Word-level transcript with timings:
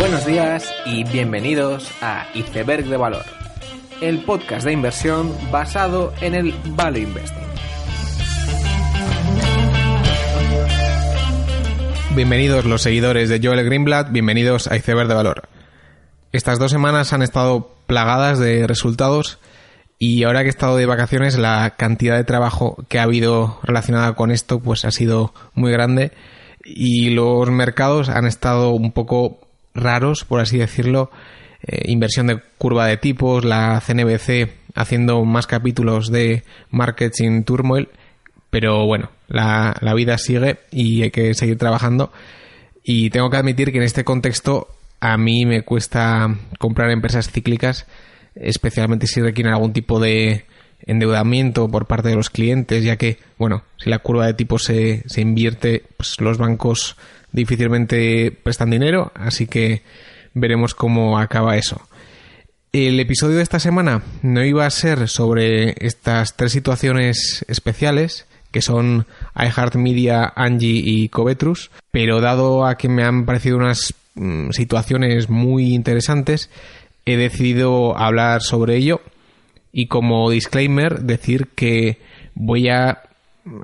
Buenos 0.00 0.24
días 0.24 0.74
y 0.86 1.04
bienvenidos 1.04 1.92
a 2.00 2.26
Iceberg 2.32 2.86
de 2.86 2.96
Valor, 2.96 3.26
el 4.00 4.24
podcast 4.24 4.64
de 4.64 4.72
inversión 4.72 5.30
basado 5.52 6.14
en 6.22 6.34
el 6.34 6.54
Value 6.68 7.00
Investing. 7.00 7.44
Bienvenidos 12.16 12.64
los 12.64 12.80
seguidores 12.80 13.28
de 13.28 13.40
Joel 13.46 13.62
Greenblatt, 13.62 14.10
bienvenidos 14.10 14.68
a 14.68 14.76
Iceberg 14.76 15.06
de 15.06 15.14
Valor. 15.14 15.42
Estas 16.32 16.58
dos 16.58 16.70
semanas 16.70 17.12
han 17.12 17.20
estado 17.20 17.70
plagadas 17.86 18.38
de 18.38 18.66
resultados 18.66 19.38
y 19.98 20.24
ahora 20.24 20.40
que 20.40 20.46
he 20.46 20.48
estado 20.48 20.78
de 20.78 20.86
vacaciones 20.86 21.36
la 21.36 21.74
cantidad 21.76 22.16
de 22.16 22.24
trabajo 22.24 22.78
que 22.88 22.98
ha 22.98 23.02
habido 23.02 23.60
relacionada 23.62 24.14
con 24.14 24.30
esto 24.30 24.60
pues 24.60 24.86
ha 24.86 24.92
sido 24.92 25.34
muy 25.52 25.70
grande 25.70 26.12
y 26.64 27.10
los 27.10 27.50
mercados 27.50 28.08
han 28.08 28.26
estado 28.26 28.70
un 28.70 28.92
poco 28.92 29.49
raros, 29.74 30.24
por 30.24 30.40
así 30.40 30.58
decirlo. 30.58 31.10
Eh, 31.62 31.82
inversión 31.90 32.26
de 32.26 32.40
curva 32.58 32.86
de 32.86 32.96
tipos, 32.96 33.44
la 33.44 33.80
CNBC 33.80 34.50
haciendo 34.74 35.24
más 35.24 35.46
capítulos 35.46 36.10
de 36.10 36.42
Markets 36.70 37.20
in 37.20 37.44
Turmoil, 37.44 37.88
pero 38.50 38.86
bueno, 38.86 39.10
la, 39.28 39.76
la 39.80 39.94
vida 39.94 40.16
sigue 40.18 40.58
y 40.70 41.02
hay 41.02 41.10
que 41.10 41.34
seguir 41.34 41.58
trabajando. 41.58 42.12
Y 42.82 43.10
tengo 43.10 43.30
que 43.30 43.36
admitir 43.36 43.72
que 43.72 43.78
en 43.78 43.84
este 43.84 44.04
contexto 44.04 44.68
a 45.00 45.16
mí 45.16 45.44
me 45.44 45.62
cuesta 45.62 46.34
comprar 46.58 46.90
empresas 46.90 47.30
cíclicas, 47.30 47.86
especialmente 48.34 49.06
si 49.06 49.20
requieren 49.20 49.52
algún 49.52 49.72
tipo 49.72 50.00
de 50.00 50.44
endeudamiento 50.86 51.68
por 51.68 51.86
parte 51.86 52.08
de 52.08 52.16
los 52.16 52.30
clientes, 52.30 52.84
ya 52.84 52.96
que, 52.96 53.18
bueno, 53.38 53.64
si 53.76 53.90
la 53.90 53.98
curva 53.98 54.26
de 54.26 54.34
tipos 54.34 54.64
se, 54.64 55.02
se 55.06 55.20
invierte, 55.20 55.84
pues 55.96 56.20
los 56.20 56.38
bancos 56.38 56.96
difícilmente 57.32 58.32
prestan 58.32 58.70
dinero, 58.70 59.12
así 59.14 59.46
que 59.46 59.82
veremos 60.34 60.74
cómo 60.74 61.18
acaba 61.18 61.56
eso. 61.56 61.80
El 62.72 63.00
episodio 63.00 63.36
de 63.36 63.42
esta 63.42 63.58
semana 63.58 64.02
no 64.22 64.44
iba 64.44 64.64
a 64.64 64.70
ser 64.70 65.08
sobre 65.08 65.74
estas 65.84 66.36
tres 66.36 66.52
situaciones 66.52 67.44
especiales, 67.48 68.26
que 68.52 68.62
son 68.62 69.06
iHeartMedia, 69.34 70.32
Angie 70.36 70.82
y 70.84 71.08
Covetrus, 71.08 71.70
pero 71.90 72.20
dado 72.20 72.66
a 72.66 72.76
que 72.76 72.88
me 72.88 73.02
han 73.04 73.26
parecido 73.26 73.56
unas 73.56 73.94
mm, 74.14 74.50
situaciones 74.50 75.28
muy 75.28 75.74
interesantes, 75.74 76.50
he 77.06 77.16
decidido 77.16 77.98
hablar 77.98 78.42
sobre 78.42 78.76
ello 78.76 79.00
y 79.72 79.86
como 79.86 80.30
disclaimer 80.30 81.00
decir 81.00 81.48
que 81.54 81.98
voy 82.34 82.68
a 82.68 83.02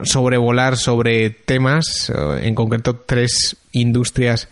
sobrevolar 0.03 0.77
sobre 0.77 1.31
temas, 1.31 2.11
eh, 2.11 2.47
en 2.47 2.55
concreto 2.55 2.97
tres 2.97 3.57
industrias 3.73 4.49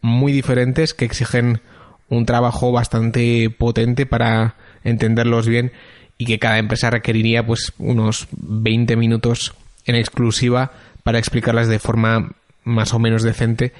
muy 0.00 0.32
diferentes 0.32 0.94
que 0.94 1.04
exigen 1.04 1.60
un 2.08 2.26
trabajo 2.26 2.72
bastante 2.72 3.50
potente 3.50 4.06
para 4.06 4.54
entenderlos 4.84 5.48
bien 5.48 5.72
y 6.18 6.26
que 6.26 6.38
cada 6.38 6.58
empresa 6.58 6.90
requeriría 6.90 7.44
pues 7.44 7.72
unos 7.78 8.28
20 8.32 8.96
minutos 8.96 9.54
en 9.84 9.96
exclusiva 9.96 10.72
para 11.02 11.18
explicarlas 11.18 11.68
de 11.68 11.78
forma 11.78 12.32
más 12.64 12.94
o 12.94 12.98
menos 12.98 13.22
decente, 13.22 13.72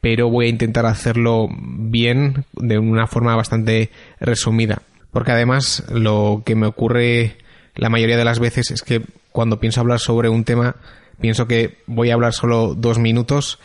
pero 0.00 0.28
voy 0.28 0.46
a 0.46 0.50
intentar 0.50 0.86
hacerlo 0.86 1.48
bien 1.50 2.44
de 2.52 2.78
una 2.78 3.06
forma 3.06 3.34
bastante 3.36 3.90
resumida, 4.20 4.82
porque 5.14 5.30
además 5.30 5.84
lo 5.90 6.42
que 6.44 6.56
me 6.56 6.66
ocurre 6.66 7.36
la 7.76 7.88
mayoría 7.88 8.16
de 8.16 8.24
las 8.24 8.40
veces 8.40 8.72
es 8.72 8.82
que 8.82 9.00
cuando 9.30 9.60
pienso 9.60 9.80
hablar 9.80 10.00
sobre 10.00 10.28
un 10.28 10.42
tema, 10.42 10.74
pienso 11.20 11.46
que 11.46 11.78
voy 11.86 12.10
a 12.10 12.14
hablar 12.14 12.32
solo 12.32 12.74
dos 12.74 12.98
minutos, 12.98 13.60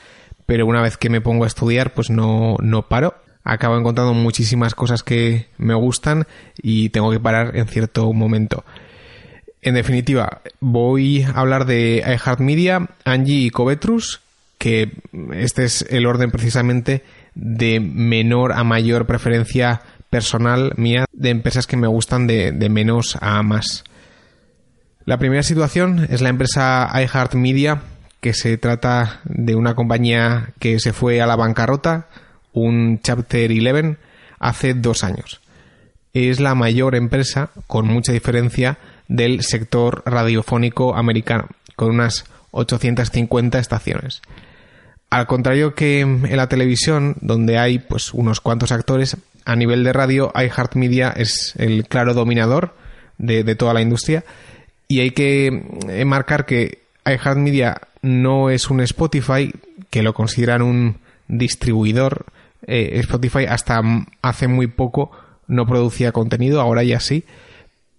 pero 0.46 0.68
una 0.68 0.84
vez 0.84 0.96
que 0.96 1.10
me 1.10 1.22
pongo 1.22 1.46
a 1.46 1.48
estudiar, 1.48 1.96
pues 1.96 2.12
no, 2.12 2.56
no 2.62 2.84
paro. 2.88 3.16
Acabo 3.44 3.78
encontrando 3.78 4.14
muchísimas 4.14 4.76
cosas 4.76 5.02
que 5.02 5.48
me 5.58 5.74
gustan 5.74 6.28
y 6.62 6.90
tengo 6.90 7.10
que 7.10 7.20
parar 7.20 7.58
en 7.58 7.68
cierto 7.68 8.14
momento. 8.14 8.64
En 9.64 9.74
definitiva, 9.74 10.42
voy 10.60 11.24
a 11.24 11.32
hablar 11.32 11.66
de 11.66 12.04
iHeartMedia, 12.06 12.90
Angie 13.06 13.46
y 13.46 13.50
Covetrus, 13.50 14.22
que 14.60 14.92
este 15.34 15.64
es 15.64 15.84
el 15.90 16.06
orden 16.06 16.30
precisamente 16.30 17.04
de 17.34 17.80
menor 17.80 18.52
a 18.54 18.64
mayor 18.64 19.08
preferencia 19.08 19.82
personal 20.10 20.74
mía 20.76 21.06
de 21.12 21.30
empresas 21.30 21.68
que 21.68 21.78
me 21.78 21.88
gustan 21.88 22.28
de, 22.28 22.52
de 22.52 22.70
menos 22.70 23.18
a 23.22 23.42
más. 23.44 23.84
La 25.06 25.18
primera 25.18 25.44
situación 25.44 26.08
es 26.10 26.22
la 26.22 26.30
empresa 26.30 26.90
iHeartMedia, 26.94 27.82
que 28.22 28.34
se 28.34 28.58
trata 28.58 29.22
de 29.24 29.56
una 29.56 29.76
compañía 29.76 30.52
que 30.60 30.80
se 30.80 30.94
fue 30.94 31.22
a 31.22 31.28
la 31.28 31.36
bancarrota, 31.36 32.08
un 32.54 33.00
Chapter 33.02 33.52
11, 33.52 33.98
hace 34.40 34.74
dos 34.74 35.04
años. 35.04 35.42
Es 36.14 36.40
la 36.40 36.56
mayor 36.56 36.96
empresa, 36.96 37.52
con 37.68 37.88
mucha 37.88 38.12
diferencia, 38.12 38.78
del 39.08 39.44
sector 39.44 40.04
radiofónico 40.06 40.96
americano, 40.96 41.48
con 41.76 41.90
unas 41.90 42.26
850 42.52 43.60
estaciones. 43.60 44.22
Al 45.10 45.26
contrario 45.26 45.74
que 45.74 46.02
en 46.02 46.38
la 46.38 46.50
televisión, 46.50 47.16
donde 47.22 47.58
hay 47.58 47.80
pues 47.80 48.14
unos 48.14 48.42
cuantos 48.42 48.72
actores, 48.72 49.18
a 49.46 49.56
nivel 49.56 49.84
de 49.84 49.94
radio, 49.94 50.32
iHeartMedia 50.36 51.10
es 51.10 51.54
el 51.58 51.88
claro 51.88 52.14
dominador 52.14 52.76
de, 53.18 53.56
toda 53.56 53.74
la 53.74 53.82
industria 53.82 54.24
y 54.88 55.02
hay 55.02 55.12
que 55.12 56.04
marcar 56.06 56.46
que 56.46 56.80
iHeartMedia 57.06 57.82
no 58.02 58.50
es 58.50 58.70
un 58.70 58.82
Spotify, 58.82 59.54
que 59.90 60.04
lo 60.04 60.14
consideran 60.14 60.62
un 60.62 60.98
distribuidor. 61.28 62.26
Eh, 62.66 63.00
Spotify 63.00 63.46
hasta 63.46 63.82
hace 64.22 64.48
muy 64.48 64.68
poco 64.68 65.12
no 65.48 65.66
producía 65.66 66.12
contenido, 66.12 66.62
ahora 66.62 66.84
ya 66.84 67.00
sí. 67.00 67.26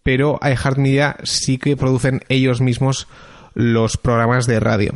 Pero 0.02 0.38
iHeartMedia 0.42 1.16
sí 1.24 1.58
que 1.58 1.76
producen 1.76 2.22
ellos 2.28 2.60
mismos 2.60 3.06
los 3.54 3.96
programas 3.96 4.46
de 4.46 4.60
radio. 4.60 4.94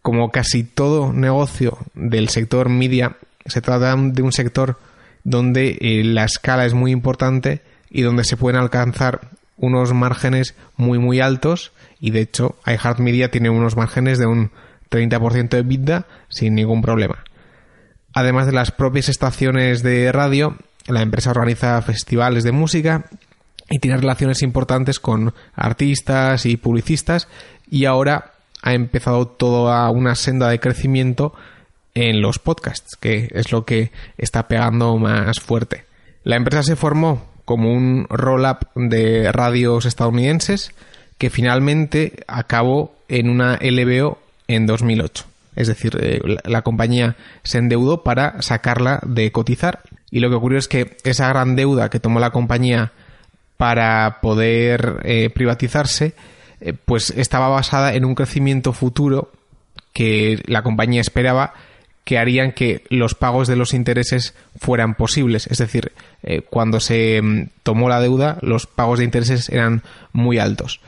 Como 0.00 0.30
casi 0.30 0.64
todo 0.64 1.12
negocio 1.12 1.78
del 1.94 2.28
sector 2.28 2.68
media, 2.68 3.16
se 3.46 3.60
trata 3.60 3.96
de 3.96 4.22
un 4.22 4.32
sector 4.32 4.78
donde 5.24 5.78
eh, 5.80 6.04
la 6.04 6.24
escala 6.24 6.66
es 6.66 6.74
muy 6.74 6.92
importante 6.92 7.62
y 7.90 8.02
donde 8.02 8.24
se 8.24 8.36
pueden 8.36 8.60
alcanzar 8.60 9.30
unos 9.56 9.92
márgenes 9.92 10.54
muy 10.76 10.98
muy 10.98 11.20
altos 11.20 11.72
y 12.00 12.10
de 12.10 12.20
hecho 12.20 12.56
iHeartMedia 12.66 13.30
tiene 13.30 13.50
unos 13.50 13.76
márgenes 13.76 14.18
de 14.18 14.26
un 14.26 14.50
30% 14.90 15.48
de 15.48 15.62
vida 15.62 16.06
sin 16.28 16.54
ningún 16.54 16.82
problema. 16.82 17.24
Además 18.12 18.46
de 18.46 18.52
las 18.52 18.70
propias 18.70 19.08
estaciones 19.08 19.82
de 19.82 20.12
radio, 20.12 20.56
la 20.86 21.02
empresa 21.02 21.30
organiza 21.30 21.80
festivales 21.82 22.44
de 22.44 22.52
música 22.52 23.06
y 23.70 23.78
tiene 23.78 23.96
relaciones 23.96 24.42
importantes 24.42 25.00
con 25.00 25.34
artistas 25.54 26.46
y 26.46 26.56
publicistas 26.56 27.28
y 27.68 27.86
ahora 27.86 28.34
ha 28.62 28.74
empezado 28.74 29.26
toda 29.26 29.88
una 29.90 30.14
senda 30.14 30.48
de 30.48 30.60
crecimiento 30.60 31.34
en 31.94 32.20
los 32.20 32.38
podcasts, 32.38 32.96
que 32.96 33.28
es 33.32 33.52
lo 33.52 33.64
que 33.64 33.92
está 34.18 34.48
pegando 34.48 34.96
más 34.98 35.40
fuerte. 35.40 35.84
La 36.24 36.36
empresa 36.36 36.62
se 36.62 36.76
formó 36.76 37.24
como 37.44 37.72
un 37.72 38.06
roll-up 38.08 38.68
de 38.74 39.30
radios 39.30 39.84
estadounidenses 39.84 40.72
que 41.18 41.30
finalmente 41.30 42.24
acabó 42.26 42.94
en 43.08 43.30
una 43.30 43.58
LBO 43.60 44.18
en 44.48 44.66
2008. 44.66 45.24
Es 45.56 45.68
decir, 45.68 45.96
eh, 46.00 46.20
la, 46.44 46.62
compañía 46.62 47.16
se 47.44 47.58
endeudó 47.58 48.02
para 48.02 48.42
sacarla 48.42 48.98
de 49.06 49.30
cotizar 49.30 49.80
y 50.10 50.18
lo 50.18 50.28
que 50.28 50.34
ocurrió 50.34 50.58
es 50.58 50.66
que 50.66 50.96
esa 51.04 51.28
gran 51.28 51.54
deuda 51.54 51.90
que 51.90 52.00
tomó 52.00 52.18
la 52.18 52.30
compañía 52.30 52.92
para 53.56 54.18
poder 54.20 55.00
eh, 55.04 55.30
privatizarse 55.30 56.14
eh, 56.60 56.72
pues 56.72 57.10
estaba 57.10 57.48
basada 57.48 57.94
en 57.94 58.04
un 58.04 58.16
crecimiento 58.16 58.72
futuro 58.72 59.30
que 59.92 60.42
la 60.46 60.62
compañía 60.62 61.00
esperaba 61.00 61.54
que 62.04 62.18
harían 62.18 62.52
que 62.52 62.84
los 62.90 63.14
pagos 63.14 63.48
de 63.48 63.56
los 63.56 63.72
intereses 63.72 64.34
fueran 64.56 64.94
posibles. 64.94 65.46
Es 65.46 65.58
decir, 65.58 65.92
eh, 66.22 66.42
cuando 66.42 66.80
se 66.80 67.20
mm, 67.20 67.48
tomó 67.62 67.88
la 67.88 68.00
deuda, 68.00 68.38
los 68.42 68.66
pagos 68.66 68.98
de 68.98 69.06
intereses 69.06 69.48
eran 69.48 69.82
muy 70.12 70.38
altos. 70.38 70.80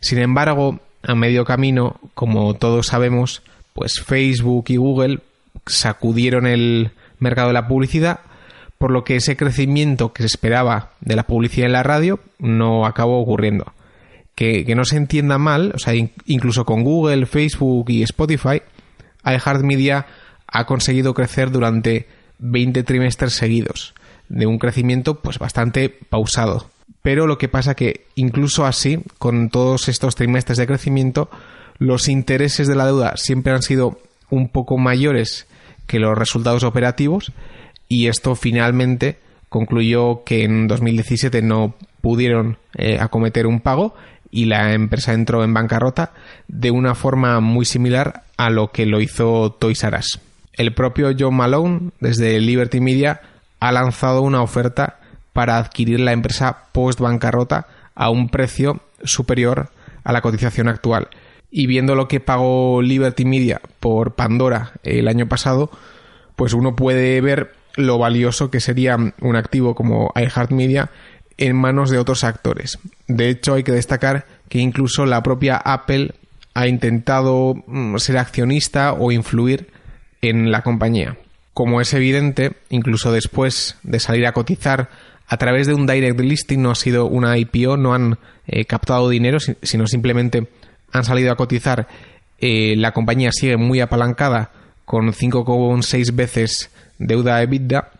Sin 0.00 0.18
embargo, 0.18 0.80
a 1.02 1.14
medio 1.14 1.44
camino, 1.44 2.00
como 2.14 2.54
todos 2.54 2.86
sabemos, 2.86 3.42
pues 3.74 4.00
Facebook 4.00 4.64
y 4.68 4.76
Google 4.76 5.20
sacudieron 5.66 6.46
el 6.46 6.90
mercado 7.18 7.48
de 7.48 7.54
la 7.54 7.68
publicidad, 7.68 8.20
por 8.78 8.90
lo 8.90 9.04
que 9.04 9.16
ese 9.16 9.36
crecimiento 9.36 10.12
que 10.12 10.22
se 10.22 10.26
esperaba 10.26 10.90
de 11.00 11.16
la 11.16 11.24
publicidad 11.24 11.66
en 11.66 11.72
la 11.72 11.82
radio 11.82 12.20
no 12.38 12.86
acabó 12.86 13.20
ocurriendo. 13.20 13.72
Que, 14.34 14.64
no 14.74 14.84
se 14.84 14.96
entienda 14.96 15.38
mal, 15.38 15.72
o 15.76 15.78
sea, 15.78 15.94
incluso 15.94 16.64
con 16.64 16.82
Google, 16.82 17.26
Facebook 17.26 17.90
y 17.90 18.02
Spotify, 18.02 18.62
iHeartMedia 19.24 20.06
ha 20.52 20.66
conseguido 20.66 21.14
crecer 21.14 21.50
durante 21.50 22.06
20 22.38 22.82
trimestres 22.82 23.32
seguidos, 23.32 23.94
de 24.28 24.46
un 24.46 24.58
crecimiento 24.58 25.20
pues 25.20 25.38
bastante 25.38 25.88
pausado. 25.88 26.70
Pero 27.02 27.26
lo 27.26 27.38
que 27.38 27.48
pasa 27.48 27.74
que 27.74 28.06
incluso 28.14 28.64
así, 28.64 29.00
con 29.18 29.48
todos 29.48 29.88
estos 29.88 30.14
trimestres 30.14 30.58
de 30.58 30.66
crecimiento, 30.66 31.30
los 31.78 32.08
intereses 32.08 32.68
de 32.68 32.76
la 32.76 32.86
deuda 32.86 33.16
siempre 33.16 33.52
han 33.52 33.62
sido 33.62 33.98
un 34.30 34.48
poco 34.48 34.78
mayores 34.78 35.46
que 35.86 35.98
los 35.98 36.16
resultados 36.16 36.62
operativos 36.62 37.32
y 37.88 38.06
esto 38.06 38.34
finalmente 38.34 39.18
concluyó 39.48 40.22
que 40.24 40.44
en 40.44 40.68
2017 40.68 41.42
no 41.42 41.74
pudieron 42.00 42.56
eh, 42.76 42.98
acometer 43.00 43.46
un 43.46 43.60
pago 43.60 43.94
y 44.30 44.46
la 44.46 44.72
empresa 44.72 45.12
entró 45.12 45.44
en 45.44 45.52
bancarrota 45.52 46.12
de 46.48 46.70
una 46.70 46.94
forma 46.94 47.40
muy 47.40 47.66
similar 47.66 48.24
a 48.36 48.48
lo 48.48 48.70
que 48.70 48.86
lo 48.86 49.00
hizo 49.00 49.52
Toys 49.52 49.84
R 49.84 49.98
Us. 49.98 50.20
El 50.62 50.74
propio 50.74 51.10
John 51.18 51.34
Malone, 51.34 51.90
desde 51.98 52.38
Liberty 52.38 52.80
Media, 52.80 53.20
ha 53.58 53.72
lanzado 53.72 54.22
una 54.22 54.42
oferta 54.42 55.00
para 55.32 55.58
adquirir 55.58 55.98
la 55.98 56.12
empresa 56.12 56.66
post 56.70 57.00
bancarrota 57.00 57.66
a 57.96 58.10
un 58.10 58.28
precio 58.28 58.80
superior 59.02 59.70
a 60.04 60.12
la 60.12 60.20
cotización 60.20 60.68
actual. 60.68 61.08
Y 61.50 61.66
viendo 61.66 61.96
lo 61.96 62.06
que 62.06 62.20
pagó 62.20 62.80
Liberty 62.80 63.24
Media 63.24 63.60
por 63.80 64.14
Pandora 64.14 64.70
el 64.84 65.08
año 65.08 65.26
pasado, 65.26 65.68
pues 66.36 66.52
uno 66.52 66.76
puede 66.76 67.20
ver 67.20 67.54
lo 67.74 67.98
valioso 67.98 68.52
que 68.52 68.60
sería 68.60 68.96
un 69.20 69.34
activo 69.34 69.74
como 69.74 70.12
iHeartMedia 70.14 70.90
en 71.38 71.56
manos 71.56 71.90
de 71.90 71.98
otros 71.98 72.22
actores. 72.22 72.78
De 73.08 73.30
hecho, 73.30 73.54
hay 73.54 73.64
que 73.64 73.72
destacar 73.72 74.26
que 74.48 74.60
incluso 74.60 75.06
la 75.06 75.24
propia 75.24 75.56
Apple 75.56 76.14
ha 76.54 76.68
intentado 76.68 77.56
mm, 77.66 77.96
ser 77.96 78.18
accionista 78.18 78.92
o 78.92 79.10
influir 79.10 79.81
en 80.22 80.50
la 80.50 80.62
compañía. 80.62 81.16
Como 81.52 81.80
es 81.80 81.92
evidente, 81.92 82.52
incluso 82.70 83.12
después 83.12 83.76
de 83.82 84.00
salir 84.00 84.26
a 84.26 84.32
cotizar 84.32 84.88
a 85.26 85.36
través 85.36 85.66
de 85.66 85.74
un 85.74 85.86
direct 85.86 86.18
listing, 86.20 86.62
no 86.62 86.70
ha 86.70 86.74
sido 86.74 87.06
una 87.06 87.36
IPO, 87.36 87.76
no 87.76 87.94
han 87.94 88.18
eh, 88.46 88.64
captado 88.64 89.08
dinero, 89.08 89.38
sino 89.40 89.86
simplemente 89.86 90.48
han 90.92 91.04
salido 91.04 91.32
a 91.32 91.36
cotizar. 91.36 91.88
Eh, 92.38 92.74
la 92.76 92.92
compañía 92.92 93.30
sigue 93.32 93.56
muy 93.56 93.80
apalancada 93.80 94.50
con 94.84 95.12
5,6 95.12 96.14
veces 96.14 96.70
deuda 96.98 97.42
EBITDA 97.42 97.90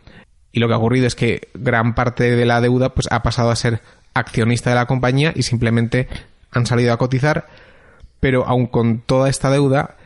y 0.52 0.60
lo 0.60 0.68
que 0.68 0.75
ha 0.75 0.78
ocurrido 0.78 1.06
es 1.06 1.14
que 1.14 1.48
gran 1.54 1.94
parte 1.94 2.36
de 2.36 2.46
la 2.46 2.60
deuda 2.60 2.90
pues 2.90 3.08
ha 3.10 3.22
pasado 3.22 3.50
a 3.50 3.56
ser 3.56 3.80
accionista 4.14 4.70
de 4.70 4.76
la 4.76 4.86
compañía 4.86 5.32
y 5.34 5.42
simplemente 5.42 6.08
han 6.50 6.66
salido 6.66 6.92
a 6.92 6.98
cotizar 6.98 7.46
pero 8.20 8.46
aun 8.46 8.66
con 8.66 9.00
toda 9.00 9.30
esta 9.30 9.50
deuda 9.50 9.96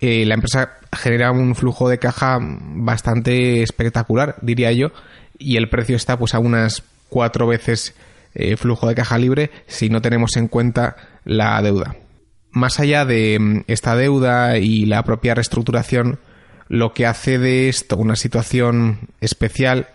eh, 0.00 0.24
la 0.26 0.34
empresa 0.34 0.78
genera 0.92 1.32
un 1.32 1.54
flujo 1.54 1.88
de 1.88 1.98
caja 1.98 2.38
bastante 2.40 3.62
espectacular 3.62 4.36
diría 4.42 4.72
yo 4.72 4.90
y 5.38 5.56
el 5.56 5.68
precio 5.68 5.96
está 5.96 6.18
pues 6.18 6.34
a 6.34 6.38
unas 6.38 6.82
cuatro 7.08 7.46
veces 7.46 7.94
eh, 8.34 8.56
flujo 8.56 8.86
de 8.88 8.94
caja 8.94 9.18
libre 9.18 9.50
si 9.66 9.88
no 9.88 10.00
tenemos 10.00 10.36
en 10.36 10.48
cuenta 10.48 10.96
la 11.24 11.60
deuda. 11.62 11.96
Más 12.50 12.78
allá 12.80 13.04
de 13.04 13.38
mm, 13.38 13.64
esta 13.66 13.96
deuda 13.96 14.58
y 14.58 14.86
la 14.86 15.02
propia 15.02 15.34
reestructuración 15.34 16.18
lo 16.68 16.92
que 16.92 17.06
hace 17.06 17.38
de 17.38 17.68
esto 17.68 17.96
una 17.96 18.16
situación 18.16 19.00
especial 19.20 19.88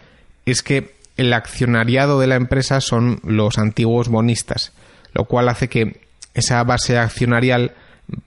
es 0.45 0.63
que 0.63 0.95
el 1.17 1.31
accionariado 1.33 2.19
de 2.19 2.27
la 2.27 2.35
empresa 2.35 2.81
son 2.81 3.19
los 3.23 3.57
antiguos 3.57 4.09
bonistas, 4.09 4.73
lo 5.13 5.25
cual 5.25 5.49
hace 5.49 5.69
que 5.69 6.01
esa 6.33 6.63
base 6.63 6.97
accionarial 6.97 7.73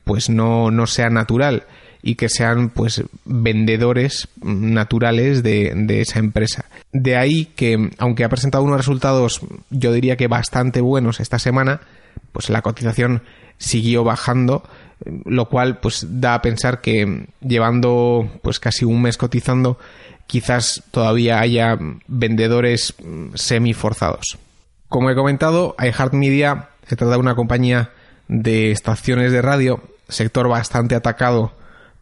pues 0.05 0.29
no, 0.31 0.71
no 0.71 0.87
sea 0.87 1.09
natural 1.09 1.65
y 2.03 2.15
que 2.15 2.29
sean 2.29 2.69
pues 2.71 3.03
vendedores 3.25 4.29
naturales 4.43 5.43
de, 5.43 5.73
de, 5.75 6.01
esa 6.01 6.21
empresa. 6.21 6.67
De 6.93 7.17
ahí 7.17 7.47
que, 7.57 7.91
aunque 7.99 8.25
ha 8.25 8.29
presentado 8.29 8.63
unos 8.65 8.79
resultados 8.79 9.41
yo 9.71 9.93
diría 9.93 10.17
que 10.17 10.29
bastante 10.29 10.81
buenos 10.81 11.21
esta 11.21 11.39
semana, 11.39 11.81
pues 12.33 12.49
la 12.49 12.63
cotización 12.63 13.23
siguió 13.59 14.05
bajando 14.05 14.63
lo 15.05 15.49
cual 15.49 15.79
pues 15.79 16.07
da 16.09 16.35
a 16.35 16.43
pensar 16.43 16.81
que 16.81 17.27
llevando 17.41 18.29
pues 18.43 18.59
casi 18.61 18.85
un 18.85 19.03
mes 19.03 19.17
cotizando 19.17 19.79
quizás 20.27 20.83
todavía 20.91 21.41
haya 21.41 21.79
vendedores 22.07 22.95
semi 23.35 23.75
forzados. 23.75 24.39
Como 24.89 25.11
he 25.11 25.15
comentado, 25.15 25.77
iHeartMedia 25.79 26.71
se 26.87 26.97
trata 26.97 27.15
de 27.15 27.19
una 27.19 27.35
compañía 27.35 27.91
de 28.29 28.71
estaciones 28.71 29.33
de 29.33 29.43
radio, 29.43 29.83
sector 30.09 30.49
bastante 30.49 30.95
atacado 30.95 31.53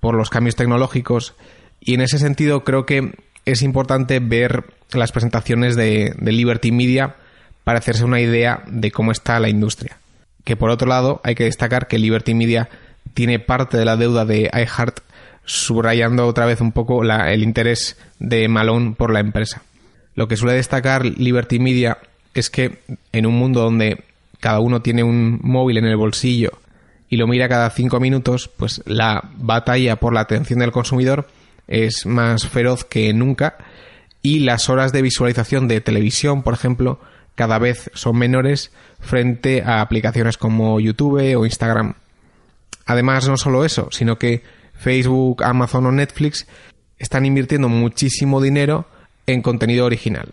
por 0.01 0.15
los 0.15 0.31
cambios 0.31 0.57
tecnológicos 0.57 1.35
y 1.81 1.95
en 1.95 2.01
ese 2.01 2.19
sentido 2.19 2.65
creo 2.65 2.87
que 2.87 3.13
es 3.45 3.63
importante 3.63 4.19
ver 4.21 4.65
las 4.93 5.13
presentaciones 5.13 5.77
de, 5.77 6.15
Liberty 6.21 6.73
Media 6.73 7.17
para 7.63 7.79
hacerse 7.79 8.05
una 8.05 8.21
idea 8.21 8.63
de 8.67 8.91
cómo 8.91 9.13
está 9.13 9.39
la 9.41 9.49
industria. 9.49 9.99
Que 10.45 10.57
por 10.57 10.71
otro 10.71 10.89
lado 10.89 11.21
hay 11.25 11.35
que 11.35 11.45
destacar 11.45 11.87
que 11.87 11.99
Liberty 11.99 12.35
Media 12.35 12.69
tiene 13.13 13.39
parte 13.39 13.77
de 13.77 13.85
la 13.85 13.97
deuda 13.97 14.25
de 14.25 14.51
iHeart, 14.53 15.01
subrayando 15.45 16.27
otra 16.27 16.47
vez 16.47 16.61
un 16.61 16.73
poco 16.73 17.03
el 17.03 17.43
interés 17.43 17.99
de 18.19 18.49
Malone 18.49 18.95
por 18.97 19.13
la 19.13 19.21
empresa. 19.21 19.63
Lo 20.15 20.29
que 20.29 20.37
suele 20.37 20.55
destacar 20.55 21.05
Liberty 21.05 21.59
Media 21.59 21.99
es 22.33 22.49
que 22.49 22.79
en 23.13 23.27
un 23.27 23.35
mundo 23.35 23.61
donde 23.61 24.05
cada 24.45 24.61
uno 24.61 24.83
tiene 24.83 25.03
un 25.03 25.41
móvil 25.43 25.79
en 25.79 25.87
el 25.87 25.97
bolsillo 25.97 26.51
y 27.09 27.17
lo 27.17 27.27
mira 27.27 27.49
cada 27.49 27.71
cinco 27.71 27.99
minutos, 27.99 28.51
pues 28.55 28.83
la 28.85 29.31
batalla 29.39 29.97
por 29.97 30.13
la 30.13 30.21
atención 30.21 30.59
del 30.59 30.71
consumidor 30.71 31.29
es 31.67 32.05
más 32.05 32.47
feroz 32.47 32.85
que 32.85 33.15
nunca 33.15 33.57
y 34.21 34.41
las 34.41 34.69
horas 34.69 34.93
de 34.93 35.01
visualización 35.01 35.67
de 35.67 35.81
televisión, 35.81 36.43
por 36.43 36.53
ejemplo, 36.53 37.01
cada 37.35 37.59
vez 37.59 37.91
son 37.95 38.19
menores 38.19 38.71
frente 39.01 39.63
a 39.63 39.81
aplicaciones 39.81 40.37
como 40.37 40.79
YouTube 40.79 41.35
o 41.39 41.47
Instagram. 41.47 41.95
Además, 42.85 43.27
no 43.27 43.39
solo 43.39 43.65
eso, 43.65 43.89
sino 43.93 44.19
que 44.19 44.43
Facebook, 44.75 45.43
Amazon 45.43 45.87
o 45.87 45.91
Netflix 45.91 46.47
están 46.99 47.25
invirtiendo 47.25 47.71
muchísimo 47.71 48.43
dinero 48.43 48.89
en 49.27 49.41
contenido 49.41 49.87
original. 49.87 50.33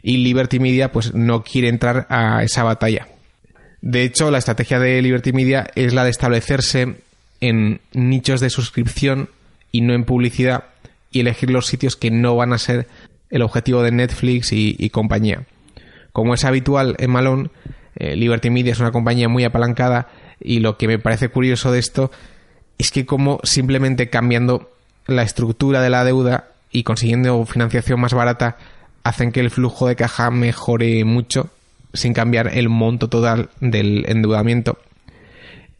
Y 0.00 0.18
Liberty 0.18 0.60
Media 0.60 0.92
pues 0.92 1.12
no 1.12 1.42
quiere 1.42 1.66
entrar 1.66 2.06
a 2.08 2.44
esa 2.44 2.62
batalla. 2.62 3.08
De 3.80 4.02
hecho, 4.02 4.30
la 4.30 4.38
estrategia 4.38 4.78
de 4.78 5.00
Liberty 5.02 5.32
Media 5.32 5.70
es 5.74 5.94
la 5.94 6.04
de 6.04 6.10
establecerse 6.10 6.96
en 7.40 7.80
nichos 7.92 8.40
de 8.40 8.50
suscripción 8.50 9.28
y 9.70 9.82
no 9.82 9.94
en 9.94 10.04
publicidad 10.04 10.64
y 11.10 11.20
elegir 11.20 11.50
los 11.50 11.66
sitios 11.66 11.96
que 11.96 12.10
no 12.10 12.36
van 12.36 12.52
a 12.52 12.58
ser 12.58 12.86
el 13.30 13.42
objetivo 13.42 13.82
de 13.82 13.92
Netflix 13.92 14.52
y, 14.52 14.90
compañía. 14.90 15.44
Como 16.12 16.34
es 16.34 16.44
habitual 16.44 16.96
en 16.98 17.10
Malone, 17.10 17.50
eh, 17.96 18.16
Liberty 18.16 18.50
Media 18.50 18.72
es 18.72 18.80
una 18.80 18.90
compañía 18.90 19.28
muy 19.28 19.44
apalancada 19.44 20.08
y 20.40 20.60
lo 20.60 20.76
que 20.76 20.88
me 20.88 20.98
parece 20.98 21.28
curioso 21.28 21.70
de 21.70 21.78
esto 21.78 22.10
es 22.78 22.90
que 22.90 23.06
como 23.06 23.40
simplemente 23.42 24.08
cambiando 24.08 24.70
la 25.06 25.22
estructura 25.22 25.82
de 25.82 25.90
la 25.90 26.04
deuda 26.04 26.48
y 26.70 26.82
consiguiendo 26.82 27.44
financiación 27.44 28.00
más 28.00 28.14
barata 28.14 28.56
hacen 29.02 29.32
que 29.32 29.40
el 29.40 29.50
flujo 29.50 29.86
de 29.88 29.96
caja 29.96 30.30
mejore 30.30 31.04
mucho 31.04 31.50
sin 31.92 32.12
cambiar 32.12 32.56
el 32.56 32.68
monto 32.68 33.08
total 33.08 33.50
del 33.60 34.04
endeudamiento. 34.08 34.78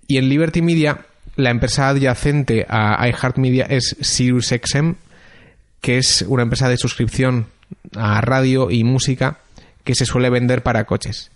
Y 0.07 0.17
en 0.17 0.29
Liberty 0.29 0.63
Media, 0.63 1.07
la 1.37 1.51
empresa 1.51 1.89
adyacente 1.89 2.67
a 2.69 3.07
iHeartMedia 3.07 3.67
es 3.67 3.97
SiriusXM, 4.01 4.95
que 5.81 5.99
es 5.99 6.25
una 6.27 6.43
empresa 6.43 6.69
de 6.69 6.77
suscripción 6.77 7.47
a 7.95 8.21
radio 8.21 8.71
y 8.71 8.85
música 8.85 9.39
que 9.85 9.95
se 9.95 10.07
suele 10.07 10.31
vender 10.31 10.63
para 10.63 10.85
coches. 10.85 11.31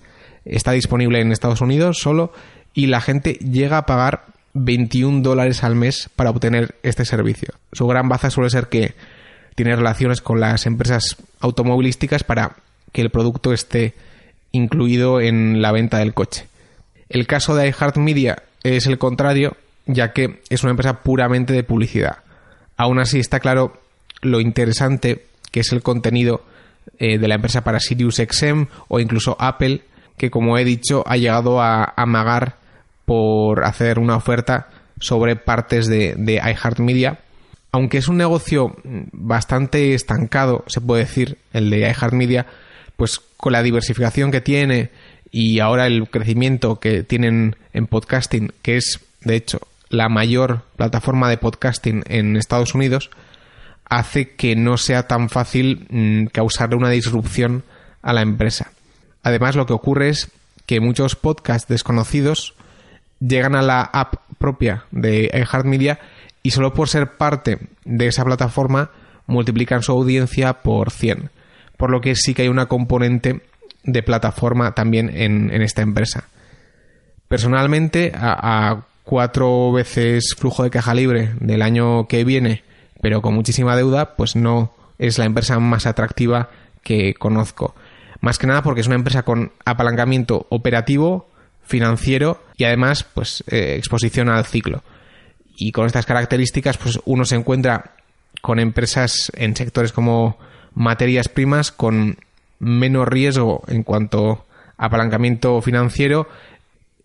Está 0.45 0.73
disponible 0.73 1.21
en 1.21 1.33
Estados 1.33 1.61
Unidos 1.61 1.99
solo 2.01 2.33
y 2.75 2.87
la 2.87 3.01
gente 3.01 3.35
llega 3.35 3.79
a 3.79 3.87
pagar 3.87 4.25
21 4.55 5.23
dólares 5.23 5.63
al 5.65 5.77
mes 5.77 6.11
para 6.17 6.31
obtener 6.31 6.75
este 6.83 7.05
servicio. 7.05 7.55
Su 7.73 7.87
gran 7.87 8.09
baza 8.09 8.31
suele 8.31 8.51
ser 8.51 8.69
que 8.69 8.95
tiene 9.55 9.77
relaciones 9.77 10.21
con 10.21 10.41
las 10.41 10.67
empresas 10.67 11.17
automovilísticas 11.41 12.25
para 12.25 12.57
que 12.93 13.03
el 13.03 13.11
producto 13.11 13.53
esté 13.53 13.95
incluido 14.53 15.21
en 15.21 15.61
la 15.63 15.73
venta 15.73 15.99
del 15.99 16.15
coche. 16.15 16.47
El 17.09 17.27
caso 17.27 17.55
de 17.55 17.69
iHeartMedia 17.69 18.43
es 18.63 18.87
el 18.87 18.99
contrario, 18.99 19.57
ya 19.87 20.13
que 20.13 20.41
es 20.49 20.63
una 20.63 20.71
empresa 20.71 21.01
puramente 21.01 21.53
de 21.53 21.65
publicidad. 21.65 22.19
Aún 22.77 23.01
así 23.01 23.19
está 23.19 23.41
claro 23.41 23.81
lo 24.21 24.41
interesante 24.41 25.27
que 25.51 25.61
es 25.61 25.73
el 25.73 25.83
contenido 25.83 26.45
eh, 26.99 27.19
de 27.19 27.29
la 27.29 27.35
empresa 27.37 27.63
para 27.63 27.81
SiriusXM 27.81 28.67
o 28.89 29.01
incluso 29.01 29.37
Apple, 29.39 29.83
que 30.17 30.31
como 30.31 30.57
he 30.59 30.65
dicho 30.65 31.05
ha 31.07 31.17
llegado 31.17 31.61
a 31.61 31.93
amagar 31.97 32.57
por 33.05 33.65
hacer 33.65 33.99
una 33.99 34.17
oferta 34.17 34.69
sobre 34.99 35.37
partes 35.37 35.87
de, 35.87 36.15
de 36.17 36.35
iHeartMedia. 36.35 37.21
Aunque 37.73 37.99
es 37.99 38.09
un 38.09 38.19
negocio 38.19 38.77
bastante 39.13 39.95
estancado, 39.95 40.65
se 40.67 40.81
puede 40.81 41.05
decir, 41.05 41.39
el 41.53 41.71
de 41.71 41.81
iHeartMedia, 41.81 42.47
pues 42.97 43.21
con 43.37 43.53
la 43.53 43.63
diversificación 43.63 44.31
que 44.31 44.41
tiene 44.41 44.91
y 45.31 45.61
ahora 45.61 45.87
el 45.87 46.09
crecimiento 46.09 46.79
que 46.79 47.03
tienen 47.03 47.57
en 47.73 47.87
podcasting, 47.87 48.53
que 48.63 48.77
es 48.77 49.01
de 49.23 49.37
hecho 49.37 49.61
la 49.89 50.09
mayor 50.09 50.63
plataforma 50.77 51.29
de 51.29 51.39
podcasting 51.39 52.05
en 52.07 52.37
Estados 52.37 52.75
Unidos, 52.75 53.11
hace 53.85 54.31
que 54.31 54.57
no 54.57 54.79
sea 54.79 55.07
tan 55.07 55.29
fácil 55.29 55.87
mm, 55.91 56.27
causarle 56.27 56.77
una 56.77 56.91
disrupción 56.91 57.63
a 58.01 58.13
la 58.13 58.23
empresa. 58.23 58.73
Además, 59.23 59.55
lo 59.55 59.67
que 59.67 59.75
ocurre 59.75 60.09
es 60.09 60.31
que 60.67 60.81
muchos 60.81 61.17
podcasts 61.17 61.69
desconocidos 61.69 62.55
llegan 63.21 63.55
a 63.55 63.63
la 63.63 63.83
app 63.83 64.15
propia 64.39 64.85
de 64.91 65.31
iHeartMedia 65.33 66.01
y 66.43 66.51
solo 66.51 66.75
por 66.75 66.89
ser 66.89 67.17
parte 67.17 67.59
de 67.85 68.07
esa 68.07 68.25
plataforma 68.25 68.91
multiplican 69.27 69.83
su 69.83 69.93
audiencia 69.93 70.55
por 70.55 70.91
100. 70.91 71.31
Por 71.77 71.91
lo 71.91 72.01
que 72.01 72.15
sí 72.15 72.35
que 72.35 72.43
hay 72.43 72.49
una 72.49 72.67
componente 72.67 73.43
de 73.85 74.03
plataforma 74.03 74.75
también 74.75 75.11
en, 75.15 75.51
esta 75.63 75.83
empresa. 75.83 76.29
Personalmente, 77.29 78.13
a, 78.15 78.85
cuatro 79.05 79.73
veces 79.73 80.35
flujo 80.39 80.63
de 80.63 80.71
caja 80.71 80.95
libre 80.95 81.33
del 81.41 81.63
año 81.63 82.07
que 82.07 82.25
viene, 82.25 82.63
pero 83.01 83.21
con 83.21 83.35
muchísima 83.35 83.77
deuda, 83.77 84.15
pues 84.15 84.37
no 84.37 84.73
es 84.99 85.19
la 85.19 85.25
empresa 85.25 85.59
más 85.59 85.87
atractiva 85.87 86.51
que 86.83 87.15
conozco. 87.15 87.75
Más 88.21 88.39
que 88.39 88.47
nada 88.47 88.63
porque 88.63 88.81
es 88.81 88.87
una 88.87 88.95
empresa 88.95 89.25
con 89.25 89.51
apalancamiento 89.65 90.47
operativo, 90.51 91.29
financiero 91.65 92.43
y 92.57 92.65
además 92.65 93.05
pues 93.05 93.43
eh, 93.49 93.77
exposición 93.77 94.29
al 94.29 94.47
ciclo. 94.47 94.83
Y 95.57 95.73
con 95.73 95.87
estas 95.87 96.07
características 96.07 96.77
pues 96.77 97.01
uno 97.05 97.25
se 97.25 97.37
encuentra 97.37 97.97
con 98.41 98.59
empresas 98.59 99.33
en 99.35 99.57
sectores 99.57 99.93
como 99.93 100.39
materias 100.75 101.29
primas 101.29 101.73
con 101.73 102.19
menos 102.59 103.09
riesgo 103.09 103.63
en 103.69 103.83
cuanto 103.83 104.47
a 104.79 104.87
apalancamiento 104.87 105.61
financiero 105.63 106.29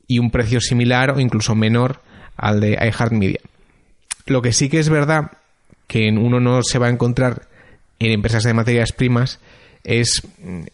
y 0.08 0.20
un 0.20 0.32
precio 0.32 0.62
similar 0.62 1.12
o 1.12 1.20
incluso 1.20 1.56
menor 1.56 2.02
al 2.36 2.60
de 2.60 2.74
iHeartMedia. 2.74 3.42
Lo 4.26 4.42
que 4.42 4.54
sí 4.54 4.70
que 4.70 4.80
es 4.80 4.90
verdad 4.90 5.32
que 5.88 6.10
uno 6.10 6.40
no 6.40 6.64
se 6.64 6.80
va 6.80 6.88
a 6.88 6.92
encontrar 6.92 7.48
en 8.00 8.12
empresas 8.12 8.44
de 8.44 8.54
materias 8.54 8.92
primas 8.92 9.40
es 9.84 10.22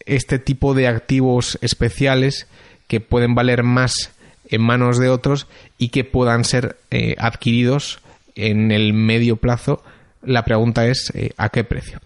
este 0.06 0.38
tipo 0.38 0.74
de 0.74 0.88
activos 0.88 1.58
especiales 1.62 2.46
que 2.88 3.00
pueden 3.00 3.34
valer 3.34 3.62
más 3.62 4.10
en 4.50 4.60
manos 4.60 4.98
de 4.98 5.08
otros 5.08 5.46
y 5.78 5.88
que 5.88 6.04
puedan 6.04 6.44
ser 6.44 6.76
eh, 6.90 7.14
adquiridos 7.18 8.00
en 8.34 8.72
el 8.72 8.92
medio 8.92 9.36
plazo. 9.36 9.82
La 10.22 10.44
pregunta 10.44 10.86
es 10.86 11.12
eh, 11.14 11.32
¿a 11.36 11.48
qué 11.48 11.64
precio? 11.64 12.00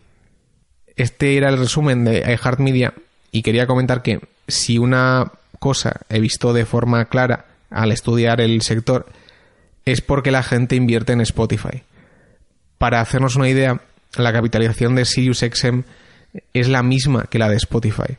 Este 0.99 1.37
era 1.37 1.49
el 1.49 1.59
resumen 1.59 2.05
de 2.05 2.19
iHeartMedia 2.19 2.93
y 3.31 3.43
quería 3.43 3.69
comentar 3.69 4.03
que 4.03 4.19
si 4.49 4.79
una 4.79 5.31
cosa 5.61 6.01
he 6.09 6.19
visto 6.19 6.53
de 6.53 6.67
forma 6.67 7.05
clara 7.05 7.45
al 7.71 7.93
estudiar 7.93 8.41
el 8.41 8.63
sector 8.63 9.07
es 9.85 10.01
porque 10.01 10.33
la 10.33 10.43
gente 10.43 10.75
invierte 10.75 11.13
en 11.13 11.21
Spotify. 11.21 11.83
Para 12.79 13.01
hacernos 13.01 13.37
una 13.37 13.49
idea, 13.49 13.81
la 14.17 14.33
capitalización 14.33 14.97
de 14.97 15.05
SiriusXM 15.05 15.83
es 16.53 16.69
la 16.69 16.83
misma 16.83 17.27
que 17.31 17.39
la 17.39 17.49
de 17.49 17.57
Spotify. 17.57 18.19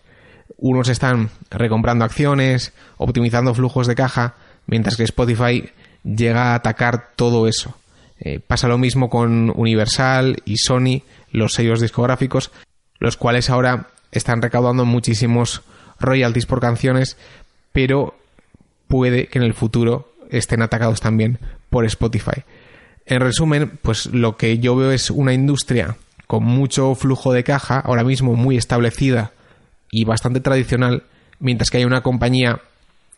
Unos 0.57 0.87
están 0.87 1.31
recomprando 1.51 2.05
acciones, 2.05 2.71
optimizando 2.95 3.53
flujos 3.53 3.87
de 3.87 3.95
caja, 3.95 4.35
mientras 4.67 4.95
que 4.95 5.03
Spotify 5.03 5.69
llega 6.05 6.53
a 6.53 6.55
atacar 6.55 7.09
todo 7.17 7.45
eso. 7.45 7.75
Eh, 8.21 8.39
pasa 8.39 8.69
lo 8.69 8.77
mismo 8.77 9.09
con 9.09 9.51
Universal 9.53 10.37
y 10.45 10.57
Sony, 10.57 11.03
los 11.31 11.53
sellos 11.53 11.81
discográficos, 11.81 12.51
los 12.99 13.17
cuales 13.17 13.49
ahora 13.49 13.87
están 14.11 14.41
recaudando 14.41 14.85
muchísimos 14.85 15.61
royalties 15.99 16.45
por 16.45 16.59
canciones, 16.59 17.17
pero 17.71 18.15
puede 18.87 19.27
que 19.27 19.39
en 19.39 19.45
el 19.45 19.53
futuro 19.53 20.13
estén 20.29 20.61
atacados 20.61 21.01
también 21.01 21.39
por 21.69 21.85
Spotify. 21.85 22.43
En 23.05 23.21
resumen, 23.21 23.79
pues 23.81 24.07
lo 24.07 24.37
que 24.37 24.59
yo 24.59 24.75
veo 24.75 24.91
es 24.91 25.09
una 25.09 25.33
industria 25.33 25.97
con 26.27 26.43
mucho 26.43 26.93
flujo 26.93 27.33
de 27.33 27.43
caja, 27.43 27.79
ahora 27.79 28.03
mismo 28.03 28.35
muy 28.35 28.55
establecida 28.55 29.31
y 29.91 30.05
bastante 30.05 30.41
tradicional, 30.41 31.03
mientras 31.39 31.69
que 31.69 31.77
hay 31.77 31.85
una 31.85 32.01
compañía 32.01 32.61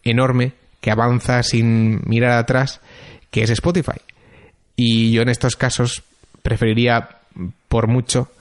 enorme 0.03 0.53
que 0.79 0.91
avanza 0.91 1.43
sin 1.43 2.01
mirar 2.05 2.31
atrás, 2.31 2.79
que 3.29 3.43
es 3.43 3.49
Spotify. 3.49 3.99
Y 4.75 5.11
yo 5.11 5.21
en 5.21 5.29
estos 5.29 5.55
casos 5.55 6.03
preferiría 6.41 7.17
por 7.67 7.87
mucho 7.87 8.31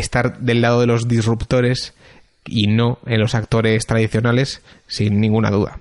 estar 0.00 0.38
del 0.38 0.60
lado 0.60 0.80
de 0.80 0.86
los 0.86 1.08
disruptores 1.08 1.94
y 2.44 2.66
no 2.66 2.98
en 3.06 3.20
los 3.20 3.34
actores 3.34 3.86
tradicionales, 3.86 4.62
sin 4.86 5.20
ninguna 5.20 5.50
duda. 5.50 5.80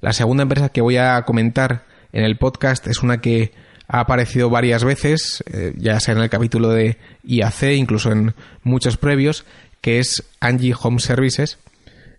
La 0.00 0.12
segunda 0.12 0.42
empresa 0.42 0.70
que 0.70 0.80
voy 0.80 0.96
a 0.96 1.22
comentar 1.22 1.84
en 2.12 2.24
el 2.24 2.36
podcast 2.36 2.86
es 2.86 3.02
una 3.02 3.20
que 3.20 3.52
ha 3.86 4.00
aparecido 4.00 4.50
varias 4.50 4.84
veces, 4.84 5.42
eh, 5.52 5.72
ya 5.76 5.98
sea 6.00 6.14
en 6.14 6.20
el 6.20 6.30
capítulo 6.30 6.70
de 6.70 6.96
IAC, 7.24 7.74
incluso 7.74 8.12
en 8.12 8.34
muchos 8.62 8.96
previos, 8.96 9.44
que 9.80 9.98
es 9.98 10.24
Angie 10.40 10.74
Home 10.80 11.00
Services. 11.00 11.58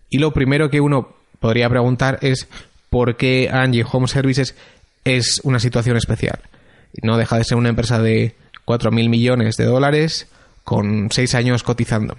Y 0.09 0.19
lo 0.19 0.31
primero 0.31 0.69
que 0.69 0.81
uno 0.81 1.15
podría 1.39 1.69
preguntar 1.69 2.19
es 2.21 2.47
por 2.89 3.15
qué 3.15 3.49
Angie 3.51 3.85
Home 3.89 4.07
Services 4.07 4.55
es 5.05 5.39
una 5.43 5.59
situación 5.59 5.97
especial. 5.97 6.39
No 7.01 7.17
deja 7.17 7.37
de 7.37 7.45
ser 7.45 7.57
una 7.57 7.69
empresa 7.69 7.99
de 8.01 8.35
4.000 8.65 9.09
millones 9.09 9.55
de 9.55 9.65
dólares, 9.65 10.27
con 10.63 11.09
seis 11.11 11.35
años 11.35 11.63
cotizando. 11.63 12.15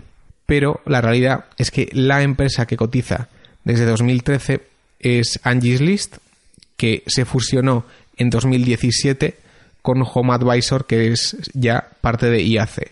Pero 0.46 0.80
la 0.86 1.00
realidad 1.00 1.46
es 1.56 1.70
que 1.70 1.88
la 1.92 2.22
empresa 2.22 2.66
que 2.66 2.76
cotiza 2.76 3.28
desde 3.64 3.86
2013 3.86 4.62
es 5.00 5.40
Angie's 5.44 5.80
List, 5.80 6.16
que 6.76 7.02
se 7.06 7.24
fusionó 7.24 7.84
en 8.16 8.30
2017 8.30 9.36
con 9.82 10.02
Home 10.02 10.32
Advisor, 10.32 10.86
que 10.86 11.12
es 11.12 11.36
ya 11.54 11.88
parte 12.00 12.26
de 12.30 12.42
IAC. 12.42 12.90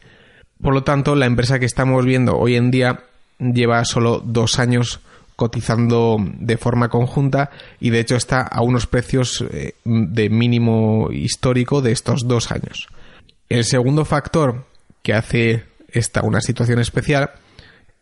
Por 0.60 0.74
lo 0.74 0.82
tanto, 0.82 1.14
la 1.14 1.26
empresa 1.26 1.58
que 1.58 1.66
estamos 1.66 2.04
viendo 2.04 2.36
hoy 2.36 2.56
en 2.56 2.70
día 2.70 3.00
lleva 3.38 3.84
solo 3.84 4.22
dos 4.24 4.58
años 4.58 5.00
cotizando 5.36 6.18
de 6.20 6.58
forma 6.58 6.90
conjunta 6.90 7.50
y 7.80 7.88
de 7.88 8.00
hecho 8.00 8.16
está 8.16 8.42
a 8.42 8.60
unos 8.60 8.86
precios 8.86 9.42
eh, 9.50 9.74
de 9.84 10.28
mínimo 10.28 11.08
histórico 11.10 11.80
de 11.80 11.92
estos 11.92 12.28
dos 12.28 12.50
años. 12.50 12.88
El 13.48 13.64
segundo 13.64 14.04
factor 14.04 14.66
que 15.02 15.14
hace 15.14 15.64
esta 15.88 16.22
una 16.22 16.40
situación 16.40 16.78
especial 16.78 17.30